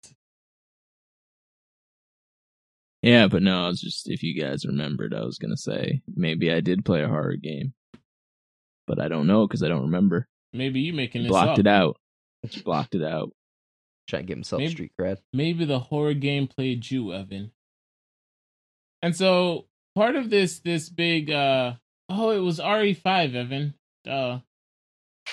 [3.02, 6.52] Yeah, but no, I was just if you guys remembered, I was gonna say maybe
[6.52, 7.74] I did play a horror game,
[8.88, 10.28] but I don't know because I don't remember.
[10.54, 11.60] Maybe you making this Blocked up.
[11.60, 11.98] it out.
[12.64, 13.32] Blocked it out.
[14.08, 15.18] Try to get himself Maybe- street cred.
[15.34, 17.52] maybe the horror game played you, Evan.
[19.02, 21.74] And so part of this this big uh
[22.10, 23.74] oh it was RE5, Evan.
[24.08, 24.40] Uh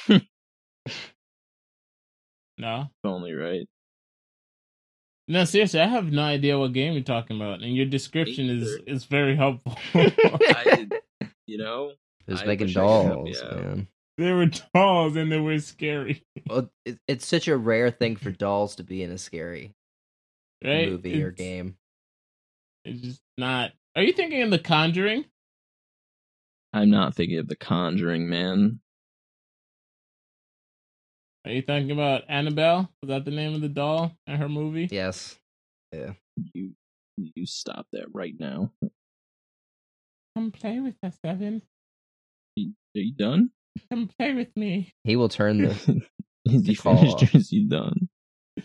[2.63, 2.83] No.
[2.83, 3.67] If only right.
[5.29, 8.79] No, seriously, I have no idea what game you're talking about, and your description is
[8.87, 9.77] is very helpful.
[9.95, 10.89] I,
[11.47, 11.93] you know,
[12.27, 13.57] It was I making wish I could help dolls, you out.
[13.65, 13.89] man.
[14.19, 18.31] they were dolls and they were scary, Well, it, it's such a rare thing for
[18.31, 19.73] dolls to be in a scary
[20.65, 20.89] right?
[20.91, 21.77] movie or game.
[22.85, 23.73] It's just not.
[23.97, 25.25] Are you thinking of The Conjuring?
[26.73, 28.81] I'm not thinking of The Conjuring, man.
[31.45, 32.89] Are you thinking about Annabelle?
[33.03, 34.89] Was that the name of the doll in her movie?
[34.91, 35.37] Yes.
[35.93, 36.13] Yeah.
[36.55, 36.73] You,
[37.17, 38.71] you stop that right now.
[40.37, 41.63] Come play with us, Evan.
[42.59, 42.63] Are
[42.95, 43.51] you done?
[43.91, 44.93] Come play with me.
[45.05, 45.71] He will turn the.
[46.47, 47.35] is The you call finished off.
[47.35, 48.09] or is you done?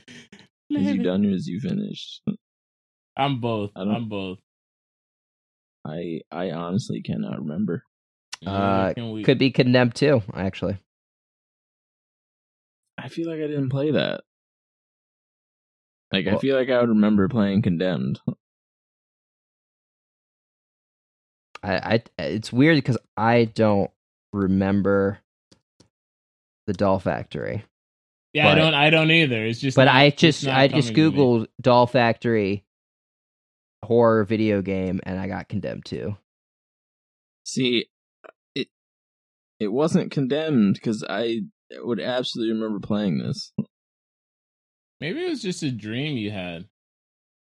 [0.69, 2.21] Play Is you with- done or is you finished?
[3.17, 3.71] I'm both.
[3.75, 4.37] I I'm both.
[5.85, 7.83] I I honestly cannot remember.
[8.45, 10.77] Uh, can we- Could be condemned too, actually.
[13.07, 14.21] I feel like I didn't play that.
[16.11, 18.19] Like I feel like I would remember playing Condemned.
[21.63, 23.89] I, I it's weird because I don't
[24.33, 25.19] remember
[26.65, 27.63] the Doll Factory,
[28.33, 28.73] yeah, I don't.
[28.73, 29.45] I don't either.
[29.45, 29.75] It's just.
[29.77, 31.23] but not- I just I just coming to me.
[31.23, 32.65] googled Doll Factory
[33.83, 36.15] horror video game and I got Condemned 2.
[37.45, 37.85] See,
[38.53, 38.67] it
[39.59, 43.51] it wasn't Condemned because I would absolutely remember playing this.
[44.99, 46.65] Maybe it was just a dream you had.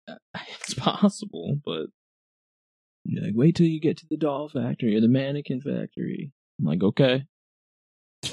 [0.08, 0.14] Uh,
[0.60, 1.86] it's possible, but
[3.04, 6.32] you're like, wait till you get to the doll factory or the mannequin factory.
[6.58, 7.24] I'm like, okay.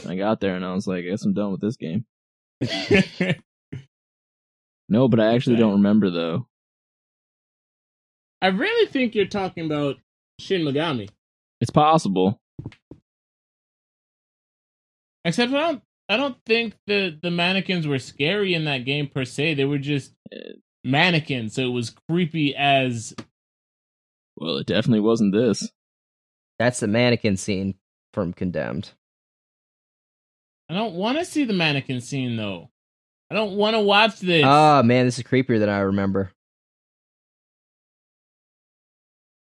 [0.08, 2.06] I got there and I was like, I guess I'm done with this game.
[4.90, 6.48] No, but I actually don't remember though.
[8.42, 9.98] I really think you're talking about
[10.40, 11.10] Shin Megami.
[11.62, 12.42] It's possible.
[15.30, 15.84] Except I don't.
[16.10, 19.54] I don't think the the mannequins were scary in that game per se.
[19.54, 23.14] They were just Uh, mannequins, so it was creepy as.
[24.36, 25.70] Well, it definitely wasn't this.
[26.58, 27.76] That's the mannequin scene
[28.14, 28.92] from Condemned.
[30.70, 32.70] I don't want to see the mannequin scene though.
[33.32, 34.44] I don't want to watch this.
[34.46, 36.32] Oh man, this is creepier than I remember.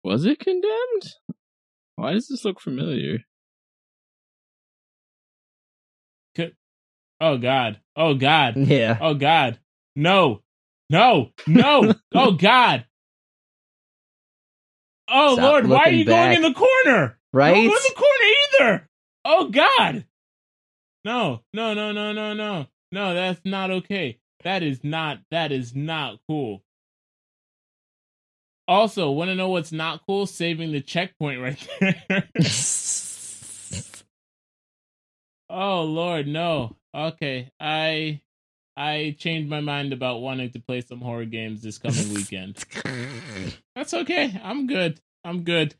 [0.03, 1.13] Was it condemned?
[1.95, 3.19] Why does this look familiar?
[7.21, 7.79] Oh God.
[7.95, 8.57] Oh God.
[8.57, 8.97] Yeah.
[8.99, 9.59] Oh God.
[9.95, 10.41] No.
[10.89, 11.31] No.
[11.47, 11.93] No.
[12.13, 12.85] oh God.
[15.09, 16.35] Oh Stop Lord, why are you back.
[16.35, 17.19] going in the corner?
[17.33, 17.53] Right?
[17.53, 18.89] Don't go in the corner either.
[19.25, 20.05] Oh God.
[21.05, 21.41] No.
[21.53, 21.73] No.
[21.73, 21.91] No.
[21.91, 22.13] No.
[22.13, 22.33] No.
[22.33, 22.67] No.
[22.91, 23.13] No.
[23.13, 24.19] That's not okay.
[24.43, 25.19] That is not.
[25.31, 26.63] That is not cool.
[28.67, 30.25] Also, want to know what's not cool?
[30.25, 32.27] Saving the checkpoint right there.
[35.57, 36.75] oh Lord, no.
[36.95, 38.21] Okay, I
[38.75, 42.63] I changed my mind about wanting to play some horror games this coming weekend.
[43.75, 44.39] That's okay.
[44.43, 44.99] I'm good.
[45.25, 45.75] I'm good.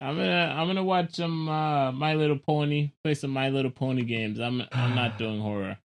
[0.00, 4.02] I'm gonna I'm gonna watch some uh, My Little Pony, play some My Little Pony
[4.04, 4.38] games.
[4.40, 5.78] I'm I'm not doing horror.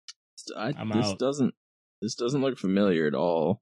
[0.57, 1.19] I, I'm this out.
[1.19, 1.55] doesn't
[2.01, 3.61] this doesn't look familiar at all.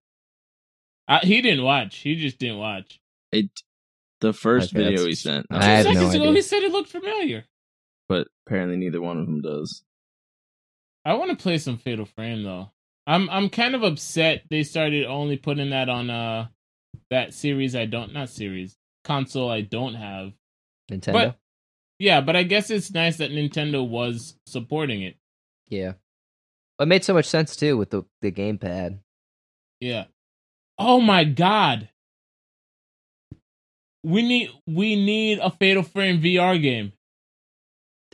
[1.09, 1.99] Uh, he didn't watch.
[1.99, 3.01] He just didn't watch.
[3.33, 3.49] It
[4.20, 6.35] the first Okay, video he sent, I Two have no seconds ago, idea.
[6.37, 7.44] he said it looked familiar.
[8.09, 9.82] but apparently neither one of them does.
[11.04, 12.70] I want to play some Fatal Frame though.
[13.06, 16.48] I'm I'm kind of upset they started only putting that on uh
[17.11, 20.32] that series I don't not series console I don't have.
[20.90, 21.12] Nintendo.
[21.12, 21.37] But
[21.98, 25.16] yeah, but I guess it's nice that Nintendo was supporting it.
[25.68, 25.92] yeah.
[26.78, 28.98] It made so much sense too with the the gamepad.
[29.80, 30.04] Yeah.
[30.78, 31.88] Oh my god.
[34.02, 36.92] We need we need a Fatal Frame VR game.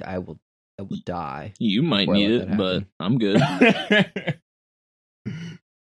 [0.05, 0.39] I will
[0.79, 1.53] I will die.
[1.59, 2.85] You might need it, but.
[2.99, 3.41] I'm good.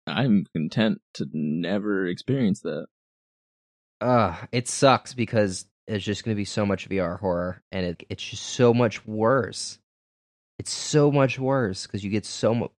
[0.08, 2.88] I'm content to never experience that.
[4.02, 8.04] Uh, it sucks because it's just going to be so much VR horror, and it,
[8.10, 9.80] it's just so much worse.
[10.60, 12.72] It's so much worse because you get so much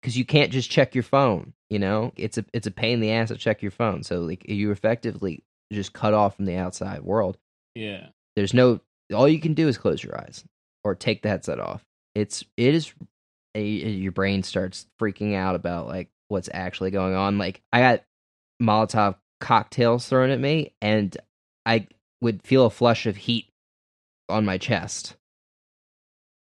[0.00, 1.52] because you can't just check your phone.
[1.68, 4.02] You know, it's a it's a pain in the ass to check your phone.
[4.02, 7.36] So like you effectively just cut off from the outside world.
[7.74, 8.08] yeah.
[8.36, 8.80] There's no
[9.12, 10.44] all you can do is close your eyes
[10.88, 11.84] or take the headset off.
[12.14, 12.92] It's it is
[13.54, 17.38] a, your brain starts freaking out about like what's actually going on.
[17.38, 18.02] Like I got
[18.62, 21.16] Molotov cocktails thrown at me, and
[21.66, 21.86] I
[22.20, 23.46] would feel a flush of heat
[24.28, 25.14] on my chest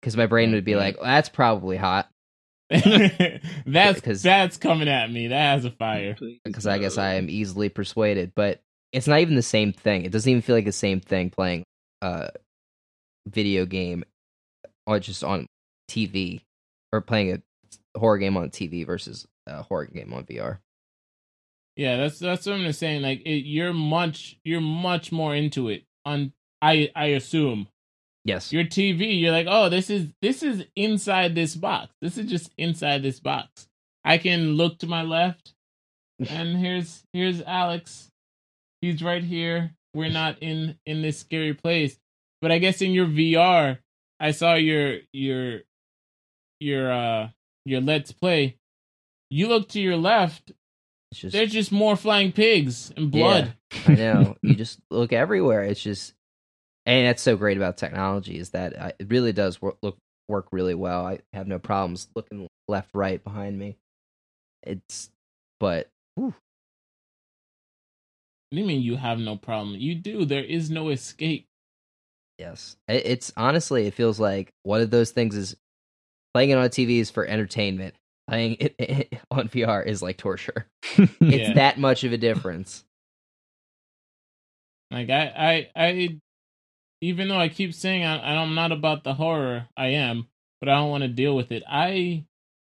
[0.01, 0.83] because my brain would be Okay.
[0.85, 2.09] like, "That's probably hot."
[2.69, 5.27] that's Because- that's coming at me.
[5.27, 6.15] That has a fire.
[6.43, 8.31] because I guess I am easily persuaded.
[8.35, 8.61] But
[8.93, 10.05] it's not even the same thing.
[10.05, 11.63] It doesn't even feel like the same thing playing
[12.01, 12.29] a
[13.27, 14.03] video game
[14.91, 15.47] or just on
[15.89, 16.41] TV
[16.91, 17.31] or playing
[17.95, 20.59] a horror game on TV versus a horror game on VR.
[21.75, 23.01] Yeah, that's that's what I'm saying.
[23.01, 25.83] Like it, you're much you're much more into it.
[26.05, 27.67] On I I assume
[28.23, 28.53] Yes.
[28.53, 29.19] your TV.
[29.19, 31.93] You're like, oh, this is this is inside this box.
[32.01, 33.67] This is just inside this box.
[34.03, 35.53] I can look to my left,
[36.29, 38.09] and here's here's Alex.
[38.81, 39.71] He's right here.
[39.93, 41.97] We're not in in this scary place.
[42.41, 43.77] But I guess in your VR,
[44.21, 45.61] I saw your your
[46.59, 47.29] your uh
[47.65, 48.57] your let's play.
[49.31, 50.51] You look to your left.
[51.11, 53.55] It's just There's just more flying pigs and blood.
[53.87, 54.37] I know.
[54.43, 55.63] you just look everywhere.
[55.63, 56.13] It's just,
[56.85, 59.97] and that's so great about technology is that uh, it really does work, look
[60.29, 61.05] work really well.
[61.05, 63.77] I have no problems looking left, right behind me.
[64.63, 65.09] It's,
[65.59, 66.33] but whew, What
[68.53, 69.75] do you mean you have no problem?
[69.77, 70.23] You do.
[70.25, 71.47] There is no escape.
[72.41, 75.55] Yes, it's honestly it feels like one of those things is
[76.33, 77.93] playing it on TV is for entertainment.
[78.27, 80.67] Playing it, on VR is like torture.
[80.97, 81.53] It's Yeah.
[81.53, 82.83] that much of a difference.
[84.91, 86.19] Like I, I, I,
[86.99, 90.27] even though I keep saying I, I'm not about the horror, I am,
[90.59, 91.63] but I don't want to deal with it.
[91.65, 92.25] I,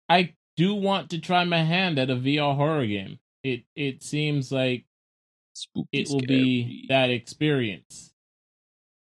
[0.09, 3.19] I do want to try my hand at a VR horror game.
[3.43, 4.85] It, it seems like
[5.55, 6.29] Spooky, it will scary.
[6.29, 8.12] be that experience.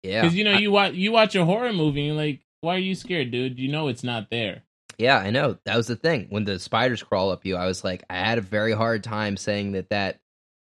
[0.04, 2.40] Yeah, Because you know I- you watch you watch a horror movie and you're like,
[2.60, 3.58] why are you scared, dude?
[3.58, 4.62] You know it's not there.
[4.98, 5.58] Yeah, I know.
[5.64, 6.26] That was the thing.
[6.30, 9.36] When the spiders crawl up you, I was like, I had a very hard time
[9.36, 10.20] saying that that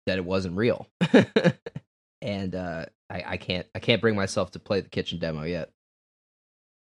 [0.06, 0.86] that it wasn't real.
[2.22, 5.70] and uh I, I can't I can't bring myself to play the kitchen demo yet.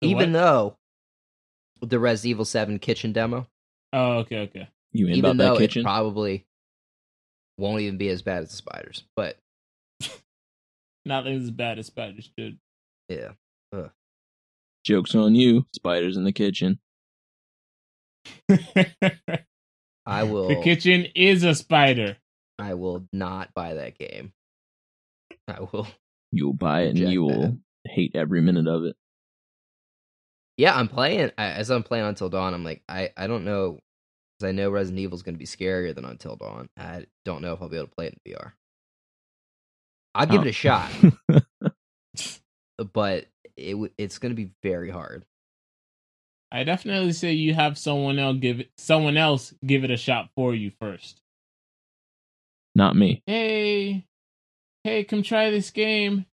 [0.00, 0.38] The even what?
[0.38, 0.76] though
[1.82, 3.46] the Res Evil 7 kitchen demo,
[3.92, 4.68] Oh, okay, okay.
[4.92, 5.82] You in even about that though it kitchen?
[5.85, 6.46] probably
[7.59, 9.04] won't even be as bad as the spiders.
[9.14, 9.37] But
[11.07, 12.59] Nothing's as bad as spiders, dude.
[13.09, 13.31] yeah.
[14.85, 15.66] Joke's on you.
[15.75, 16.79] Spiders in the kitchen.
[20.07, 22.16] I will the kitchen is a spider.
[22.59, 24.33] I will not buy that game.
[25.49, 25.87] I will
[26.33, 27.59] You'll buy it and you will that.
[27.85, 28.97] hate every minute of it.
[30.57, 32.55] Yeah, I'm playing I- as I'm playing Until Dawn.
[32.55, 33.79] I'm like, I I don't know
[34.38, 36.69] because I know Resident Evil is going to be scarier than Until Dawn.
[36.77, 38.53] I don't know if I'll be able to play it in VR.
[40.16, 40.44] I'll give Oh.
[40.44, 40.52] it a oh.
[40.52, 40.90] shot,
[42.94, 43.26] but
[43.57, 45.24] it it's going to be very hard.
[46.52, 50.31] I definitely say you have someone else give it someone else give it a shot
[50.37, 51.20] for you first.
[52.74, 53.22] Not me.
[53.26, 54.05] Hey,
[54.85, 56.26] hey, come try this game.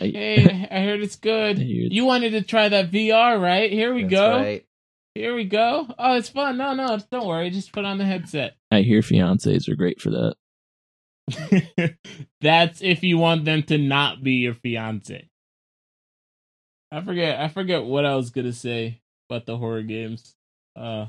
[0.00, 1.56] I- Hey, I heard it's good.
[1.58, 1.92] Dude.
[1.92, 3.70] You wanted to try that VR, right?
[3.70, 4.30] Here we That's go.
[4.36, 4.66] right.
[5.14, 5.86] Here we go.
[5.98, 6.56] Oh, it's fun.
[6.58, 7.48] No, no, don't worry.
[7.50, 8.56] Just put on the headset.
[8.70, 10.34] I hear fiancés are great for that.
[12.40, 15.28] That's if you want them to not be your fiance.
[16.92, 17.40] I forget.
[17.40, 20.34] I forget what I was gonna say about the horror games.
[20.76, 21.06] Uh,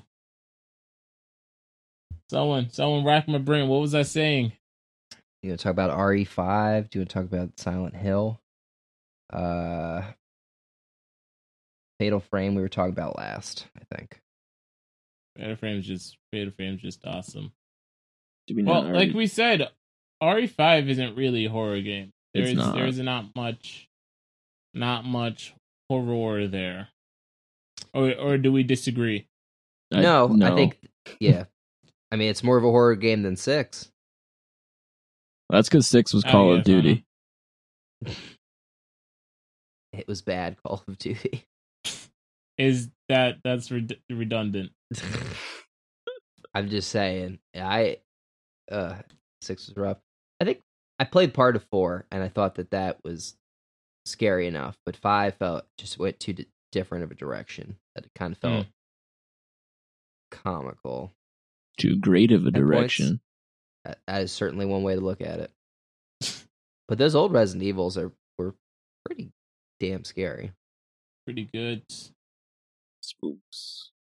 [2.30, 3.68] someone, someone rack my brain.
[3.68, 4.54] What was I saying?
[5.44, 6.90] You want to talk about RE5?
[6.90, 8.42] Do you want to talk about Silent Hill?
[9.32, 10.02] Uh,
[12.00, 12.56] Fatal Frame.
[12.56, 13.68] We were talking about last.
[13.80, 14.20] I think.
[15.38, 17.52] Fatal Frame's just Fatal Frame's just awesome.
[18.48, 19.70] Do we Well, not like we said,
[20.22, 22.12] RE5 isn't really a horror game.
[22.34, 22.76] It's There's not.
[22.76, 23.88] there's not much,
[24.74, 25.54] not much
[25.90, 26.90] horror there.
[27.94, 29.28] Or or do we disagree?
[29.94, 30.78] I- no, I think.
[31.20, 31.46] Yeah,
[32.12, 33.90] I mean it's more of a horror game than six.
[35.50, 37.06] that's because six was Oh, Call yeah, of Duty.
[39.94, 41.46] It was bad Call of Duty.
[42.58, 44.72] Is that that's red- redundant?
[46.54, 47.40] I'm just saying.
[47.56, 47.98] I
[48.72, 48.96] uh
[49.42, 49.98] six was rough.
[50.40, 50.62] I think
[51.00, 53.36] I played part of four, and I thought that that was
[54.06, 57.78] scary enough, but five felt just went too di- different of a direction.
[57.96, 58.72] That it kind of felt hmm.
[60.32, 61.14] comical.
[61.78, 62.60] Too great of a points.
[62.60, 63.20] direction.
[63.86, 65.52] That, that is certainly one way to look at it.
[66.88, 68.56] But those old Resident Evils are were
[69.06, 69.32] pretty
[69.80, 70.54] damn scary.
[71.26, 71.84] Pretty good.
[73.02, 73.92] Spooks.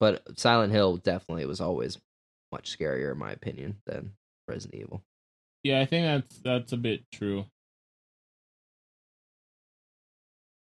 [0.00, 1.98] But Silent Hill definitely was always
[2.50, 4.12] much scarier, in my opinion, than
[4.48, 5.02] Resident Evil.
[5.64, 7.46] Yeah, I think that's that's a bit true.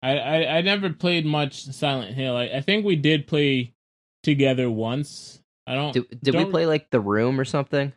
[0.02, 2.36] I I, I never played much Silent Hill.
[2.36, 3.74] I, I think we did play
[4.22, 5.40] together once.
[5.66, 5.92] I don't.
[5.92, 7.92] Did, did we don't- play like The Room or something?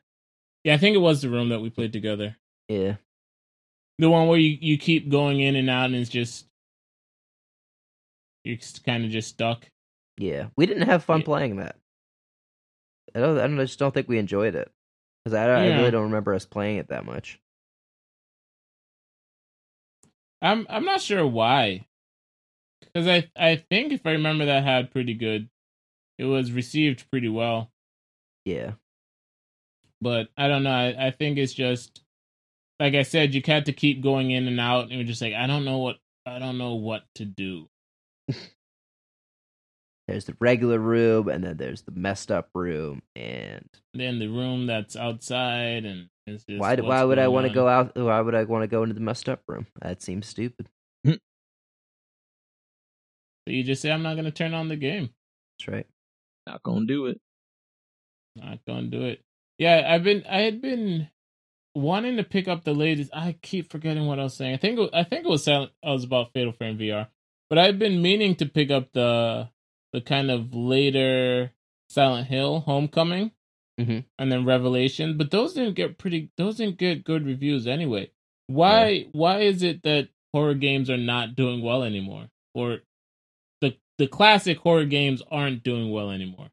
[0.64, 2.36] Yeah, I think it was the room that we played together.
[2.68, 2.96] Yeah.
[3.98, 6.46] The one where you, you keep going in and out and it's just
[8.44, 9.66] you're kind of just stuck.
[10.18, 10.48] Yeah.
[10.58, 11.26] We didn't have fun Yeah.
[11.26, 11.78] playing that.
[13.16, 13.38] I don't.
[13.38, 14.70] I, don't, I just don't think we enjoyed it
[15.30, 17.40] because I, I really don't remember us playing it that much.
[20.42, 21.88] I'm I'm not sure why.
[22.82, 25.50] Because I I think if I remember that had pretty good.
[26.18, 27.72] It was received pretty well,
[28.46, 28.74] Yeah,
[30.02, 30.72] but I don't know.
[30.72, 32.02] I, I think it's just
[32.80, 35.34] like I said, you had to keep going in and out, and you're just like,
[35.34, 37.70] I don't know what I don't know what to do.
[40.10, 44.66] there's the regular room, and then there's the messed up room, and Then the room
[44.68, 46.76] that's outside, and it's just why?
[46.76, 47.96] do- Why would I want to go out?
[47.96, 49.68] Why would I want to go into the messed up room?
[49.82, 50.68] That seems stupid.
[53.48, 55.10] So you just say, I'm not gonna turn on the game.
[55.58, 55.88] That's right.
[56.48, 57.20] Not gonna do it.
[58.36, 59.22] Not gonna do it.
[59.58, 61.10] Yeah, I've been I had been
[61.74, 63.10] wanting to pick up the latest.
[63.14, 64.54] I keep forgetting what I was saying.
[64.54, 67.08] I think it, I think it was Silent- I was about Fatal Frame VR,
[67.50, 69.50] but I've been meaning to pick up the
[69.94, 71.52] the kind of later
[71.90, 73.32] Silent Hill Homecoming,
[73.80, 74.06] Mhm.
[74.20, 75.18] and then Revelation.
[75.18, 76.30] But those didn't get pretty.
[76.38, 78.12] Those didn't get good reviews anyway.
[78.48, 79.08] Why?
[79.12, 82.82] Why is it that horror games are not doing well anymore, or
[83.62, 86.50] the the classic horror games aren't doing well anymore?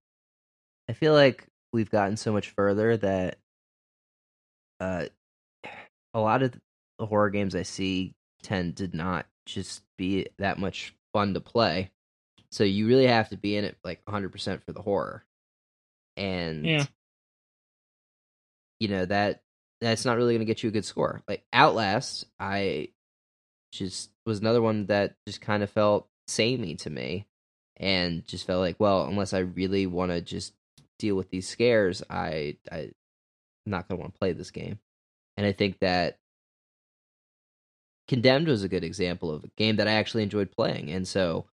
[0.88, 3.38] I feel like we've gotten so much further that
[4.80, 5.06] uh,
[6.14, 6.58] a lot of
[6.98, 11.90] the horror games I see tend to not just be that much fun to play.
[12.50, 15.24] So you really have to be in it like 100% for the horror.
[16.16, 16.86] And Yeah.
[18.80, 19.42] you know that
[19.80, 21.22] that's not really going to get you a good score.
[21.28, 22.88] Like Outlast, I
[23.72, 27.26] just was another one that just kind of felt samey to me
[27.76, 30.54] and just felt like, well, unless I really want to just
[30.98, 32.92] deal with these scares, I I I'm
[33.66, 34.78] not going to want to play this game.
[35.36, 36.18] And I think that
[38.08, 41.46] Condemned was a good example of a game that I actually enjoyed playing, and so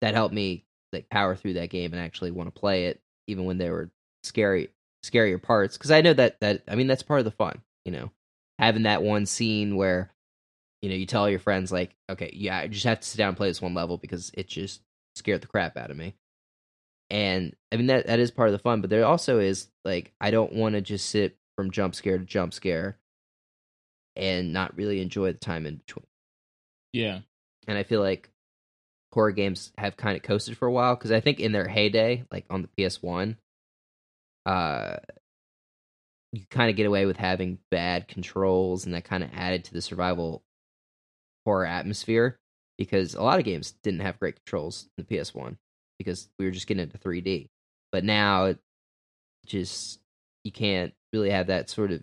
[0.00, 3.44] that helped me like power through that game and actually want to play it, even
[3.44, 3.90] when there were
[4.24, 4.70] scary
[5.04, 5.76] scarier parts.
[5.76, 8.10] Because I know that that I mean that's part of the fun, you know,
[8.58, 10.10] having that one scene where
[10.82, 13.28] you know you tell your friends like, okay, yeah, I just have to sit down
[13.28, 14.80] and play this one level because it just
[15.14, 16.14] scared the crap out of me.
[17.10, 20.12] And I mean that that is part of the fun, but there also is like
[20.20, 22.98] I don't want to just sit from jump scare to jump scare
[24.16, 26.06] and not really enjoy the time in between.
[26.92, 27.20] Yeah.
[27.66, 28.29] And I feel like
[29.12, 32.24] horror games have kind of coasted for a while because I think in their heyday,
[32.30, 33.36] like on the PS1,
[34.46, 34.96] uh,
[36.32, 39.72] you kind of get away with having bad controls, and that kind of added to
[39.74, 40.42] the survival
[41.44, 42.38] horror atmosphere
[42.78, 45.56] because a lot of games didn't have great controls in the PS1
[45.98, 47.48] because we were just getting into 3D.
[47.92, 48.58] But now, it
[49.46, 50.00] just
[50.44, 52.02] you can't really have that sort of.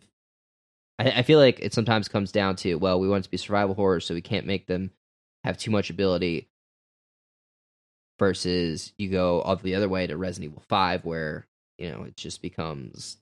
[1.00, 3.38] I, I feel like it sometimes comes down to well, we want it to be
[3.38, 4.92] survival horror, so we can't make them
[5.46, 6.50] have too much ability.
[8.20, 11.46] Versus you go all the other way to Resident Evil Five, where
[11.78, 13.18] you know it just becomes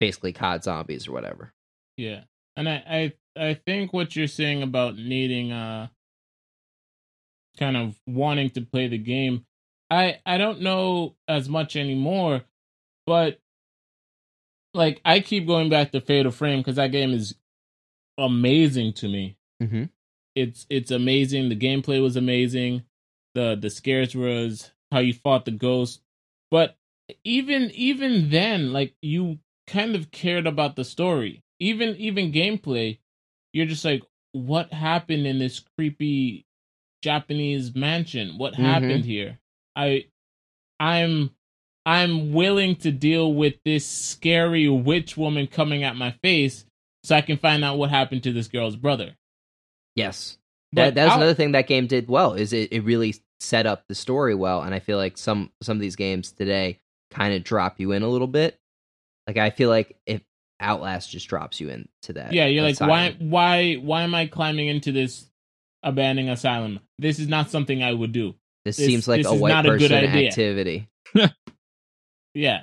[0.00, 1.52] basically COD zombies or whatever.
[1.96, 2.22] Yeah.
[2.56, 5.88] And I, I I think what you're saying about needing uh
[7.58, 9.44] kind of wanting to play the game,
[9.90, 12.42] I I don't know as much anymore,
[13.06, 13.38] but
[14.72, 17.34] like I keep going back to Fatal Frame because that game is
[18.18, 19.36] amazing to me.
[19.62, 19.84] Mm-hmm.
[20.34, 21.48] It's it's amazing.
[21.48, 22.82] The gameplay was amazing.
[23.34, 26.00] The the scares was how you fought the ghost.
[26.50, 26.76] But
[27.24, 31.42] even even then, like you kind of cared about the story.
[31.60, 32.98] Even even gameplay,
[33.52, 36.46] you're just like, what happened in this creepy
[37.02, 38.38] Japanese mansion?
[38.38, 38.58] What Mhm.
[38.58, 39.38] happened here?
[39.76, 40.06] I
[40.80, 41.30] I'm
[41.86, 46.64] I'm willing to deal with this scary witch woman coming at my face
[47.04, 49.16] so I can find out what happened to this girl's brother.
[49.96, 50.38] Yes,
[50.72, 52.34] But that, that was another thing that game did well.
[52.34, 55.76] Is it, it really set up the story well, and I feel like some some
[55.76, 56.80] of these games today
[57.10, 58.58] kind of drop you in a little bit.
[59.26, 60.22] Like I feel like if
[60.60, 64.68] Outlast just drops you into that, yeah, you're like, why, why, why am I climbing
[64.68, 65.26] into this
[65.82, 66.80] abandoned asylum?
[66.98, 68.34] This is not something I would do.
[68.64, 70.28] This, this- seems like this a white not a good person idea.
[70.28, 70.88] activity.
[72.34, 72.62] Yeah.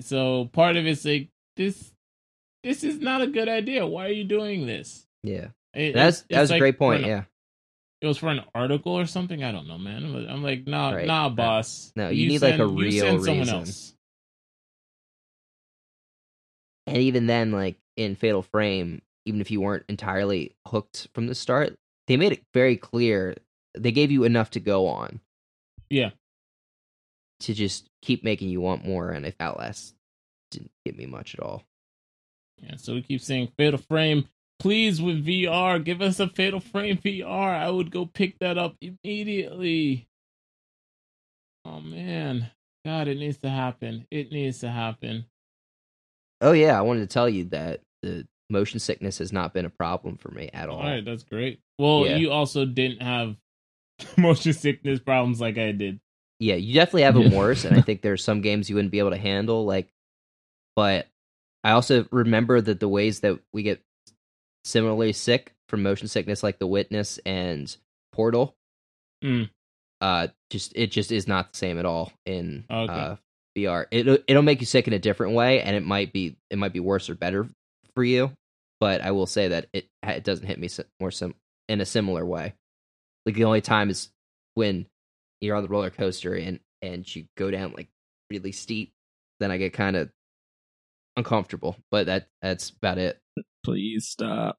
[0.00, 1.92] So part of it's like this.
[2.64, 3.86] This is not a good idea.
[3.86, 5.06] Why are you doing this?
[5.22, 7.02] Yeah, It- that's it's- that was it's a like great point.
[7.04, 7.24] an- Yeah,
[8.00, 9.42] it was for an article or something.
[9.44, 10.04] I don't know, man.
[10.28, 11.06] I'm- like, nah, Right.
[11.06, 11.92] nah, boss.
[11.96, 13.54] no, you need, like, a send- you real send someone reason.
[13.58, 13.94] else.
[16.86, 21.34] and even then, like in Fatal Frame, even if you weren't entirely hooked from the
[21.34, 23.36] start, they made it very clear.
[23.74, 25.20] They gave you enough to go on.
[25.90, 26.10] Yeah.
[27.40, 29.94] To just keep making you want more, and if Outlast
[30.50, 31.62] didn't give me much at all.
[32.62, 34.28] Yeah, so we keep saying Fatal Frame.
[34.58, 37.54] Please, with VR, give us a Fatal Frame VR.
[37.54, 40.08] I would go pick that up immediately.
[41.64, 42.50] Oh man,
[42.84, 44.06] God, it needs to happen.
[44.10, 45.26] It needs to happen.
[46.40, 49.70] Oh yeah, I wanted to tell you that the motion sickness has not been a
[49.70, 50.78] problem for me at all.
[50.78, 51.60] All right, that's great.
[51.78, 52.16] Well, Yeah.
[52.16, 53.36] you also didn't have
[54.16, 56.00] motion sickness problems like I did.
[56.40, 59.00] Yeah, you definitely have them worse, and I think there's some games you wouldn't be
[59.00, 59.64] able to handle.
[59.66, 59.88] Like,
[60.76, 61.06] but
[61.64, 63.82] I also remember that the ways that we get
[64.64, 67.74] similarly sick from motion sickness, like The Witness and
[68.12, 68.54] Portal,
[69.24, 69.50] Mm.
[70.00, 72.92] uh, just it just is not the same at all in Okay.
[72.92, 73.16] uh,
[73.56, 73.86] VR.
[73.90, 76.72] It it'll make you sick in a different way, and it might be it might
[76.72, 77.48] be worse or better
[77.94, 78.30] for you.
[78.80, 80.68] But I will say that it it doesn't hit me
[81.00, 81.34] more sim-
[81.68, 82.54] in a similar way.
[83.26, 84.10] Like the only time is
[84.54, 84.86] when
[85.40, 87.88] you're on the roller coaster and and you go down like
[88.30, 88.92] really steep,
[89.40, 90.10] then I get kind of
[91.18, 91.76] uncomfortable.
[91.90, 93.20] But that that's about it.
[93.64, 94.56] Please stop.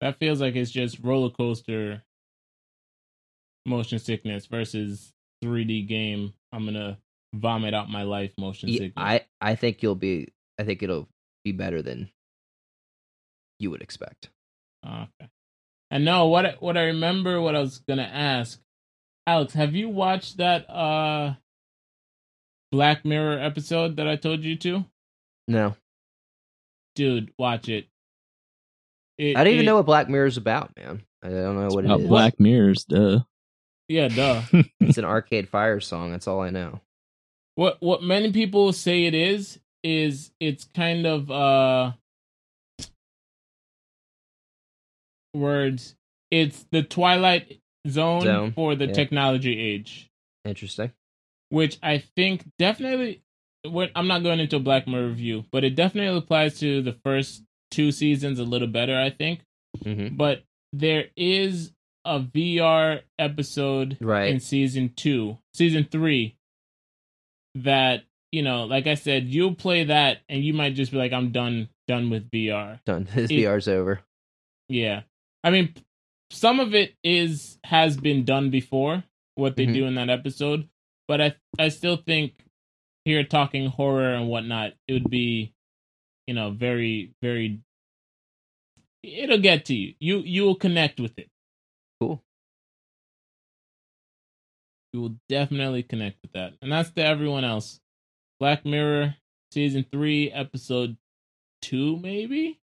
[0.00, 2.02] That feels like it's just roller coaster
[3.64, 5.12] motion sickness versus
[5.44, 6.32] 3D game.
[6.52, 6.98] I'm gonna
[7.34, 8.92] vomit out my life motion Yeah, sickness.
[8.96, 10.32] I I think you'll be.
[10.58, 11.08] I think it'll
[11.44, 12.10] be better than
[13.58, 14.30] you would expect.
[14.84, 15.28] Okay.
[15.90, 18.60] And no, what what I remember, what I was gonna ask,
[19.26, 21.34] Alex, have you watched that uh
[22.72, 24.84] Black Mirror episode that I told you to?
[25.46, 25.76] No,
[26.96, 27.86] Dude, watch it.
[29.18, 31.02] It- I don't even it- know what Black Mirror is about, man.
[31.22, 32.08] I don't know what it About is.
[32.08, 33.20] Black Mirrors, duh.
[33.88, 34.42] Yeah, duh.
[34.80, 36.10] It's an Arcade Fire song.
[36.10, 36.80] That's all I know.
[37.54, 41.92] what what many people say it is is it's kind of uh
[45.34, 45.94] words.
[46.30, 48.92] It's the Twilight Zone, Zone, for the yeah.
[48.92, 50.10] technology age.
[50.44, 50.92] Interesting.
[51.52, 53.22] Which I think definitely.
[53.94, 57.44] I'm not going into a Black Mirror review, but it definitely applies to the first
[57.70, 59.40] two seasons a little better, I think.
[59.84, 60.42] hmm But
[60.72, 61.72] there is
[62.04, 64.30] a VR episode Right.
[64.32, 66.36] in season two, season three,
[67.54, 71.12] that you know, like I said, you'll play that and you might just be like,
[71.12, 73.04] "I'm done, done with VR." Done.
[73.12, 74.00] His It- VR's over.
[74.68, 75.02] Yeah,
[75.44, 75.74] I mean,
[76.30, 79.74] some of it is has been done before what they Mhm.
[79.74, 80.66] do in that episode,
[81.12, 82.32] but I I still think
[83.04, 85.52] here talking horror and whatnot, it would be,
[86.26, 87.60] you know, very very.
[89.02, 89.92] It'll get to you.
[90.00, 91.28] You you will connect with it.
[92.00, 92.24] Cool.
[94.94, 97.78] You will definitely connect with that, and that's to everyone else.
[98.40, 99.16] Black Mirror
[99.50, 100.96] season three, episode
[101.60, 102.58] two, maybe.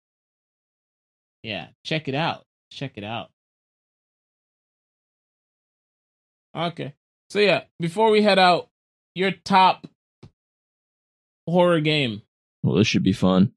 [1.44, 2.48] Yeah, check it out.
[2.72, 3.30] Check it out.
[6.56, 6.96] Okay.
[7.30, 8.70] So yeah, before we head out,
[9.16, 9.86] your top
[11.48, 12.22] horror game.
[12.64, 13.54] Well, this should be fun.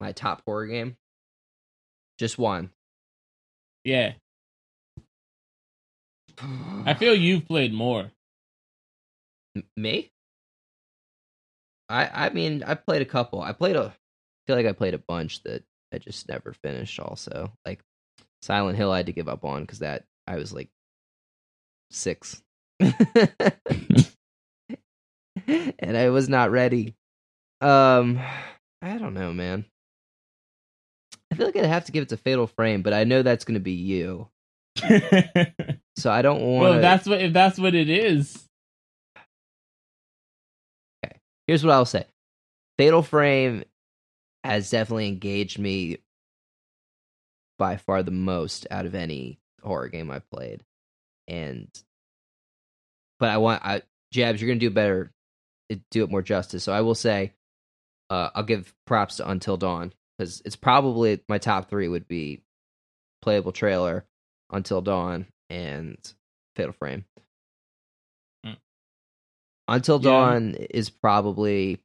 [0.00, 0.96] My top horror game.
[2.18, 2.70] Just one.
[3.84, 4.12] Yeah.
[6.86, 8.10] I feel you've played more.
[9.56, 10.10] M- me.
[11.88, 13.42] I I mean I played a couple.
[13.42, 13.86] I played a.
[13.86, 13.92] I
[14.46, 15.62] feel like I played a bunch that
[15.92, 16.98] I just never finished.
[16.98, 17.80] Also, like
[18.42, 20.70] Silent Hill, I had to give up on because that I was like
[21.90, 22.42] six,
[25.46, 26.94] and I was not ready.
[27.60, 28.20] Um,
[28.82, 29.64] I don't know, man.
[31.30, 33.44] I feel like I'd have to give it to Fatal Frame, but I know that's
[33.44, 34.28] going to be you,
[35.96, 36.62] so I don't want.
[36.62, 38.44] well, if that's what if that's what it is.
[41.04, 41.16] Okay,
[41.46, 42.06] here's what I'll say.
[42.78, 43.64] Fatal Frame
[44.42, 45.98] has definitely engaged me
[47.58, 50.64] by far the most out of any horror game I've played.
[51.28, 51.68] And
[53.20, 55.12] but I want I Jabs, you're gonna do better
[55.92, 56.64] do it more justice.
[56.64, 57.32] So I will say
[58.10, 62.42] uh I'll give props to Until Dawn because it's probably my top three would be
[63.22, 64.04] playable trailer,
[64.50, 65.96] Until Dawn, and
[66.56, 67.04] Fatal Frame.
[68.44, 68.56] Mm.
[69.68, 70.10] Until Yeah.
[70.10, 71.78] Dawn is probably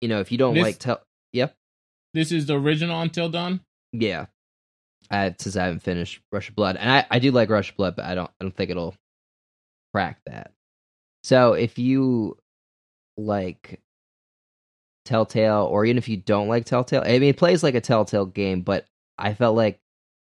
[0.00, 1.54] you know, if you don't This- like tell Yep.
[2.14, 3.60] This is the original Until Dawn.
[3.92, 4.26] Yeah.
[5.10, 7.76] I, since I haven't finished Rush of Blood, and I, I do like Rush of
[7.76, 8.94] Blood, but I don't I don't think it'll
[9.94, 10.52] crack that.
[11.26, 12.36] So if you
[13.16, 13.80] like
[15.04, 18.26] Telltale, or even if you don't like Telltale, I mean, it plays like a Telltale
[18.26, 18.86] game, but
[19.18, 19.80] I felt like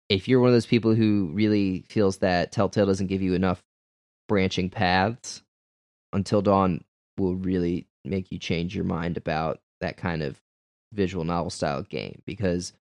[0.09, 3.63] if you're one of those people who really feels that Telltale doesn't give you enough
[4.27, 5.43] branching paths,
[6.13, 6.83] Until Dawn
[7.17, 10.41] will really make you change your mind about that kind of
[10.93, 12.73] visual novel style game because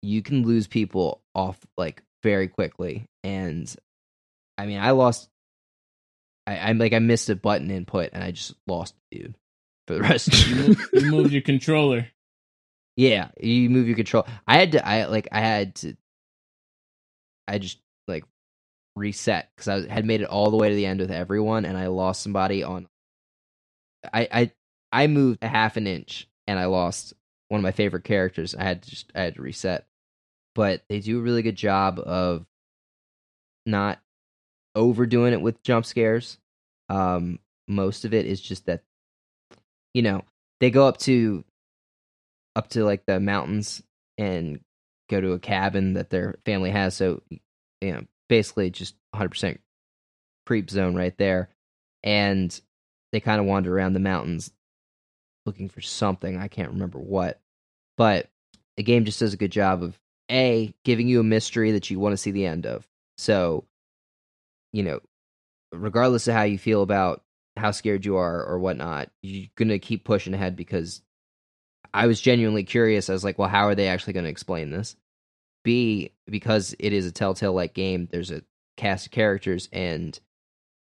[0.00, 3.74] you can lose people off like very quickly and
[4.56, 5.28] i mean i lost
[6.48, 9.34] i i'm like i missed a button input and i just lost dude
[9.86, 12.08] for the rest of You, move, you moved your controller.
[12.96, 15.94] yeah you move your control i had to i like i had to
[17.46, 17.78] i just
[18.08, 18.24] like
[18.98, 21.78] reset because I had made it all the way to the end with everyone, and
[21.78, 22.88] I lost somebody on.
[24.12, 24.50] I I
[24.92, 27.14] I moved a half an inch, and I lost
[27.48, 28.54] one of my favorite characters.
[28.54, 29.86] I had to just I had to reset,
[30.54, 32.44] but they do a really good job of
[33.64, 34.00] not
[34.78, 36.38] overdoing it with jump scares.
[36.88, 38.82] Um, most of it is just that,
[39.92, 40.22] you know,
[40.60, 41.44] they go up to
[42.56, 43.82] up to like the mountains
[44.16, 44.60] and
[45.10, 46.94] go to a cabin that their family has.
[46.94, 47.22] So,
[47.80, 49.58] you know, basically just 100%
[50.46, 51.50] creep zone right there.
[52.02, 52.58] And
[53.12, 54.50] they kind of wander around the mountains
[55.44, 56.36] looking for something.
[56.36, 57.40] I can't remember what.
[57.96, 58.28] But
[58.76, 59.98] the game just does a good job of
[60.30, 62.86] A, giving you a mystery that you want to see the end of.
[63.16, 63.64] So,
[64.78, 65.00] you know,
[65.72, 67.24] regardless of how you feel about
[67.56, 71.02] how scared you are or whatnot, you're to keep pushing ahead because
[71.92, 73.10] I was genuinely curious.
[73.10, 74.94] I was like, well, how are they actually to explain this?
[75.64, 78.42] B, because it is a Telltale like game, there's a
[78.76, 80.16] cast of characters, and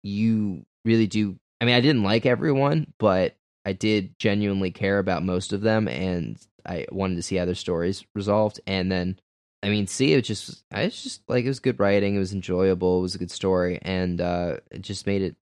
[0.02, 1.36] you really do.
[1.60, 5.86] I mean, I didn't like everyone, but I did genuinely care about most of them,
[5.86, 6.36] and
[6.66, 8.60] I wanted to see how their stories resolved.
[8.66, 9.20] And then,
[9.64, 12.32] I mean, see, it just, I was just like, it was good writing, it was
[12.32, 15.36] enjoyable, it was a good story, and uh, it just made it.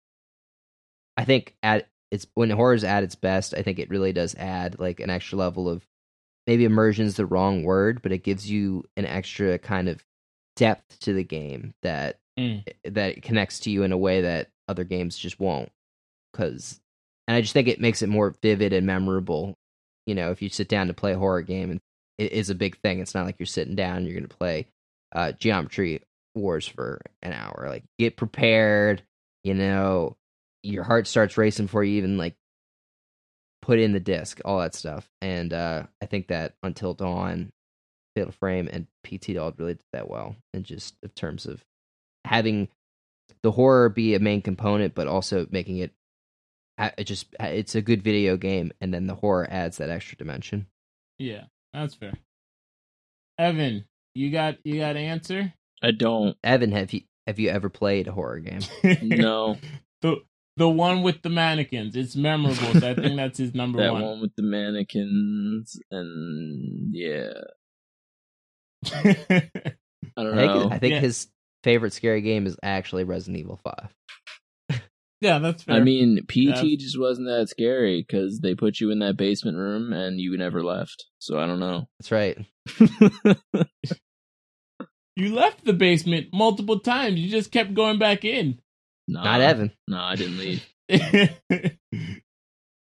[1.17, 4.79] I think at it's when horror's at its best, I think it really does add
[4.79, 5.85] like an extra level of
[6.47, 10.03] maybe immersion is the wrong word, but it gives you an extra kind of
[10.55, 12.63] depth to the game that Mm.
[12.85, 15.69] that connects to you in a way that other games just won't.
[16.31, 16.79] Because,
[17.27, 19.57] and I just think it makes it more vivid and memorable.
[20.05, 21.81] You know, if you sit down to play a horror game, and
[22.19, 22.99] is a big thing.
[22.99, 24.67] It's not like you're sitting down you're going to play
[25.13, 26.01] uh, Geometry
[26.35, 27.65] Wars for an hour.
[27.67, 29.01] Like, get prepared.
[29.43, 30.17] You know,
[30.63, 32.35] your heart starts racing before you even like
[33.61, 35.09] put in the disc, all that stuff.
[35.21, 37.51] And uh, I think that Until Dawn,
[38.15, 40.35] Fatal Frame, and PT Doll really did that well.
[40.53, 41.63] And just in terms of
[42.25, 42.67] having
[43.43, 45.91] the horror be a main component, but also making it,
[46.97, 50.67] it just it's a good video game, and then the horror adds that extra dimension.
[51.17, 52.13] Yeah, that's fair.
[53.37, 55.53] Evan, you got you got an answer?
[55.81, 56.35] I don't.
[56.43, 58.61] Evan, have you have you ever played a horror game?
[59.01, 59.57] No,
[60.01, 60.17] the
[60.57, 61.95] the one with the mannequins.
[61.95, 62.79] It's memorable.
[62.79, 64.01] So I think that's his number that one.
[64.01, 67.31] one with the mannequins and yeah,
[68.93, 69.03] I
[70.17, 70.69] don't I think know.
[70.71, 70.99] I think Yeah.
[70.99, 71.27] his
[71.63, 73.93] favorite scary game is actually Resident Evil Five.
[75.21, 75.75] Yeah, that's fair.
[75.75, 76.75] I mean, PT Yeah.
[76.77, 80.63] just wasn't that scary because they put you in that basement room and you never
[80.63, 81.05] left.
[81.19, 81.87] So I don't know.
[81.99, 82.37] That's right.
[85.15, 87.19] you left the basement multiple times.
[87.19, 88.59] You just kept going back in.
[89.07, 89.71] Nah, Not Evan.
[89.87, 90.65] No, I didn't leave.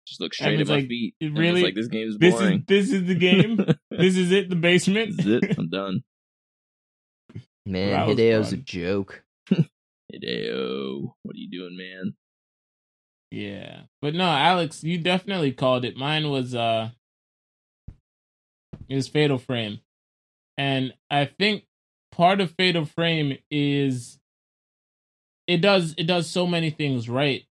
[0.08, 1.14] Just look straight Evan's at my like, feet.
[1.20, 2.64] "It and really- like this game is is boring.
[2.68, 3.58] this is the game.
[3.92, 4.50] this is it.
[4.50, 5.18] The basement.
[5.18, 5.56] this is it.
[5.58, 6.02] I'm done.
[7.66, 9.24] Man, That was a joke.
[10.14, 12.14] Hideo, what are you doing, man?
[13.32, 13.82] Yeah.
[14.02, 15.96] But no, Alex, you definitely called it.
[15.96, 16.90] Mine was uh
[18.88, 19.82] it was Fatal Frame.
[20.58, 21.66] And I think
[22.12, 24.20] part of Fatal Frame is
[25.48, 27.44] it does it does so many things right.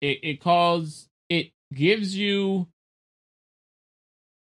[0.00, 2.68] It it calls it gives you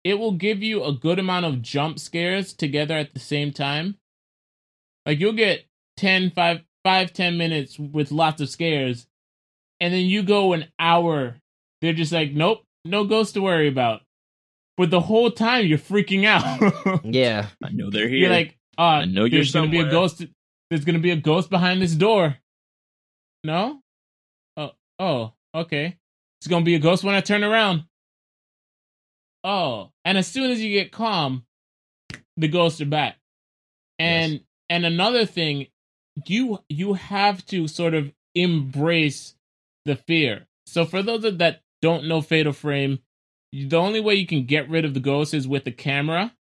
[0.04, 3.96] it will give you a good amount of jump scares together at the same time.
[5.04, 5.64] Like you'll get
[5.96, 9.06] 10 5 5 10 minutes with lots of scares
[9.78, 11.36] and then you go an hour
[11.82, 14.00] they're just like nope no ghost to worry about.
[14.78, 17.02] But the whole time you're freaking out.
[17.04, 18.18] Yeah, I know they're here.
[18.20, 20.24] you're like uh I know you're there's gonna be a ghost
[20.70, 22.36] there's gonna be a ghost behind this door.
[23.44, 23.80] No?
[24.56, 25.96] Oh oh okay.
[26.40, 27.84] It's gonna be a ghost when i turn around.
[29.44, 31.44] Oh and as soon as you get calm
[32.38, 33.16] the ghosts are back.
[33.98, 34.40] And Yes.
[34.70, 35.66] and another thing
[36.26, 39.34] you you have to sort of embrace
[39.84, 40.46] the fear.
[40.66, 42.98] So for those that don't know fatal frame
[43.52, 46.34] the only way you can get rid of the ghost is with the camera.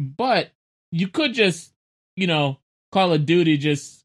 [0.00, 0.50] But
[0.90, 1.72] you could just
[2.16, 2.58] you know
[2.92, 4.04] call of duty just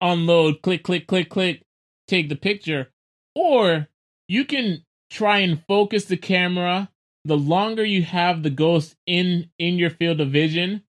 [0.00, 1.62] unload click click click click
[2.08, 2.90] take the picture.
[3.34, 3.88] Or
[4.28, 6.90] you can try and focus the camera.
[7.24, 10.82] The longer you have the ghost in in your field of vision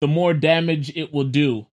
[0.00, 1.66] the more damage it will do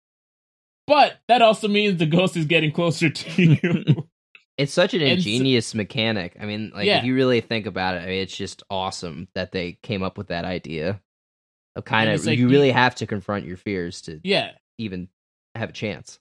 [0.88, 4.08] but that also means the ghost is getting closer to you
[4.58, 6.36] it's such an ingenious mechanic.
[6.42, 6.98] I mean, like Yeah.
[7.00, 10.18] if you really think about it, I mean, it's just awesome that they came up
[10.18, 11.00] with that idea.
[11.76, 15.10] Of kind of, like you you- really have to confront your fears to yeah even
[15.54, 16.18] have a chance.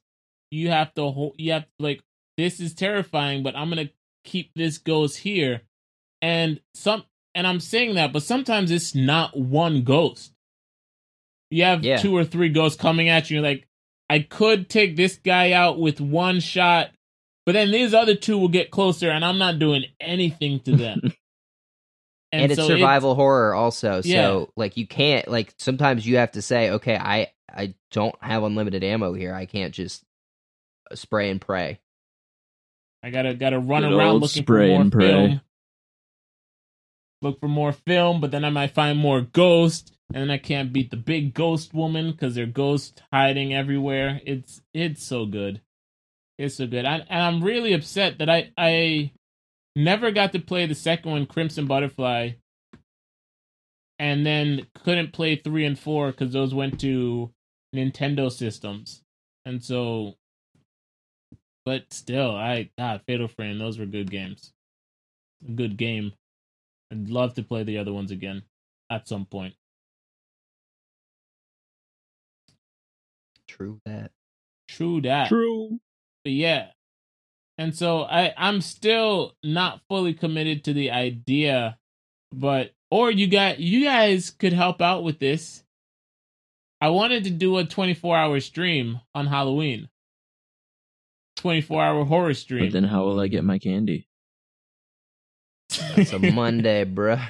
[0.51, 2.03] you have to hold you have to like
[2.37, 3.89] this is terrifying but i'm gonna
[4.25, 5.63] keep this ghost here
[6.21, 7.05] and some
[7.35, 10.33] and i'm saying that but sometimes it's not one ghost
[11.51, 11.97] you have Yeah.
[11.99, 13.66] two or three ghosts coming at you you're like
[14.09, 16.91] I could take this guy out with one shot,
[17.45, 21.01] but then these other two will get closer, and I'm not doing anything to them.
[22.33, 24.01] and, it's so survival horror also.
[24.05, 24.23] Yeah.
[24.23, 28.43] So like you can't like sometimes you have to say, okay, I I don't have
[28.43, 29.35] unlimited ammo here.
[29.35, 30.05] I can't just
[30.91, 31.81] uh, spray and pray.
[33.03, 35.09] I gotta gotta run Good around looking spray for more and pray.
[35.09, 35.41] film.
[37.23, 40.73] Look for more film, but then I might find more ghost, and then I can't
[40.73, 44.21] beat the big ghost woman because they're ghost hiding everywhere.
[44.25, 45.61] It's it's so good,
[46.39, 46.85] it's so good.
[46.85, 49.13] I, and I'm really upset that I I
[49.75, 52.33] never got to play the second one, Crimson Butterfly,
[53.99, 57.33] and then couldn't play three and four because those went to
[57.75, 59.03] Nintendo systems,
[59.45, 60.15] and so
[61.67, 64.53] but still, I God, Fatal Frame, those were good games.
[65.55, 66.13] Good game.
[66.93, 68.43] I'd love to play the other ones again
[68.89, 69.55] at some point.
[73.57, 74.11] True that.
[74.69, 75.29] True that.
[75.29, 75.81] True.
[76.25, 76.69] But yeah.
[77.59, 81.79] And so I I'm still not fully committed to the idea,
[82.33, 85.65] but or you got you guys could help out with this.
[86.81, 89.89] I wanted to do a 24-hour stream on Halloween.
[91.39, 92.67] 24-hour horror stream.
[92.67, 94.07] But then how will I get my candy?
[95.71, 97.27] It's a Monday, bruh.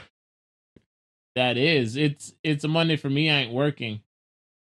[1.36, 1.96] That is.
[1.96, 3.30] It's it's a Monday for me.
[3.30, 4.00] I ain't working.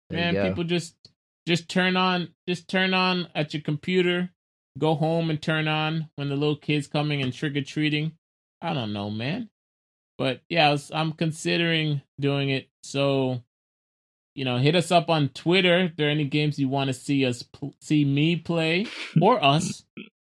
[0.09, 0.95] There Man, people just
[1.47, 4.29] just turn on just turn on at your computer,
[4.77, 8.11] go home and turn on when the little kids coming and trick or treating.
[8.61, 9.49] I don't know, man.
[10.17, 12.67] But yeah, I was, I'm considering doing it.
[12.83, 13.43] So,
[14.33, 16.93] you know, hit us up on Twitter if there are any games you want to
[16.93, 17.43] see us
[17.81, 18.87] see me play
[19.21, 19.83] or us.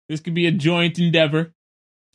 [0.09, 1.53] This could be a joint endeavor.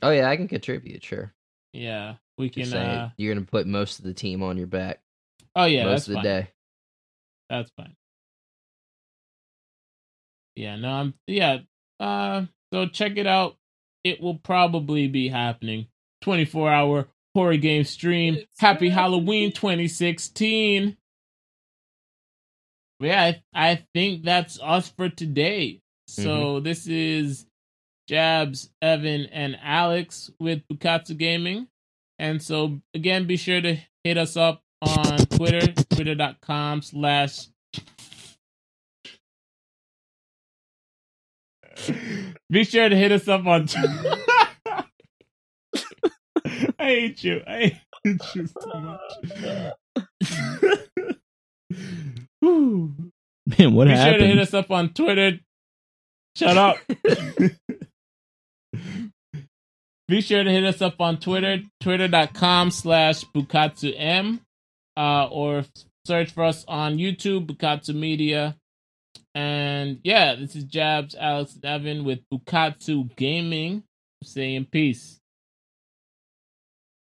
[0.02, 1.04] Oh yeah, I can contribute.
[1.04, 1.34] Sure.
[1.74, 2.74] Yeah, we can.
[2.74, 5.02] Uh you're gonna put most of the team on your back
[5.56, 6.24] Oh yeah, most that's of the fine.
[6.24, 6.48] day.
[7.50, 7.96] That's fine.
[10.60, 11.60] Yeah, no, I'm yeah.
[12.02, 13.56] Uh so check it out.
[14.04, 15.88] It will probably be happening.
[16.22, 18.36] 24 hour horror game stream.
[18.36, 18.92] It's Happy happening.
[18.92, 20.98] Halloween 2016.
[23.00, 25.80] But yeah, I, I think that's us for today.
[26.10, 27.46] So this is
[28.10, 31.68] Jabs, Evan, and Alex with Bukatsu Gaming.
[32.18, 37.48] And so again, be sure to hit us up on Twitter, twitter.com slash
[42.50, 43.68] Be sure to hit us up on
[46.80, 47.42] I hate you.
[47.46, 49.02] I hate you so much.
[53.58, 55.40] Man, what Be sure to hit us up on Twitter.
[56.36, 56.78] Shut up.
[60.08, 64.40] Be sure to hit us up on Twitter, twitter.com slash Bukatsu
[64.98, 65.66] uh, or
[66.06, 68.56] search for us on YouTube, Bukatsu Media.
[69.36, 73.84] And yeah, this is Jabs, Alex, Evan with Bukatsu Gaming
[74.24, 75.20] saying peace.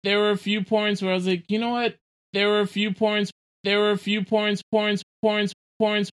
[0.03, 1.95] There were a few points where I was like, you know what?
[2.33, 3.31] There were a few points.
[3.63, 6.09] There were a few points, points, points, points,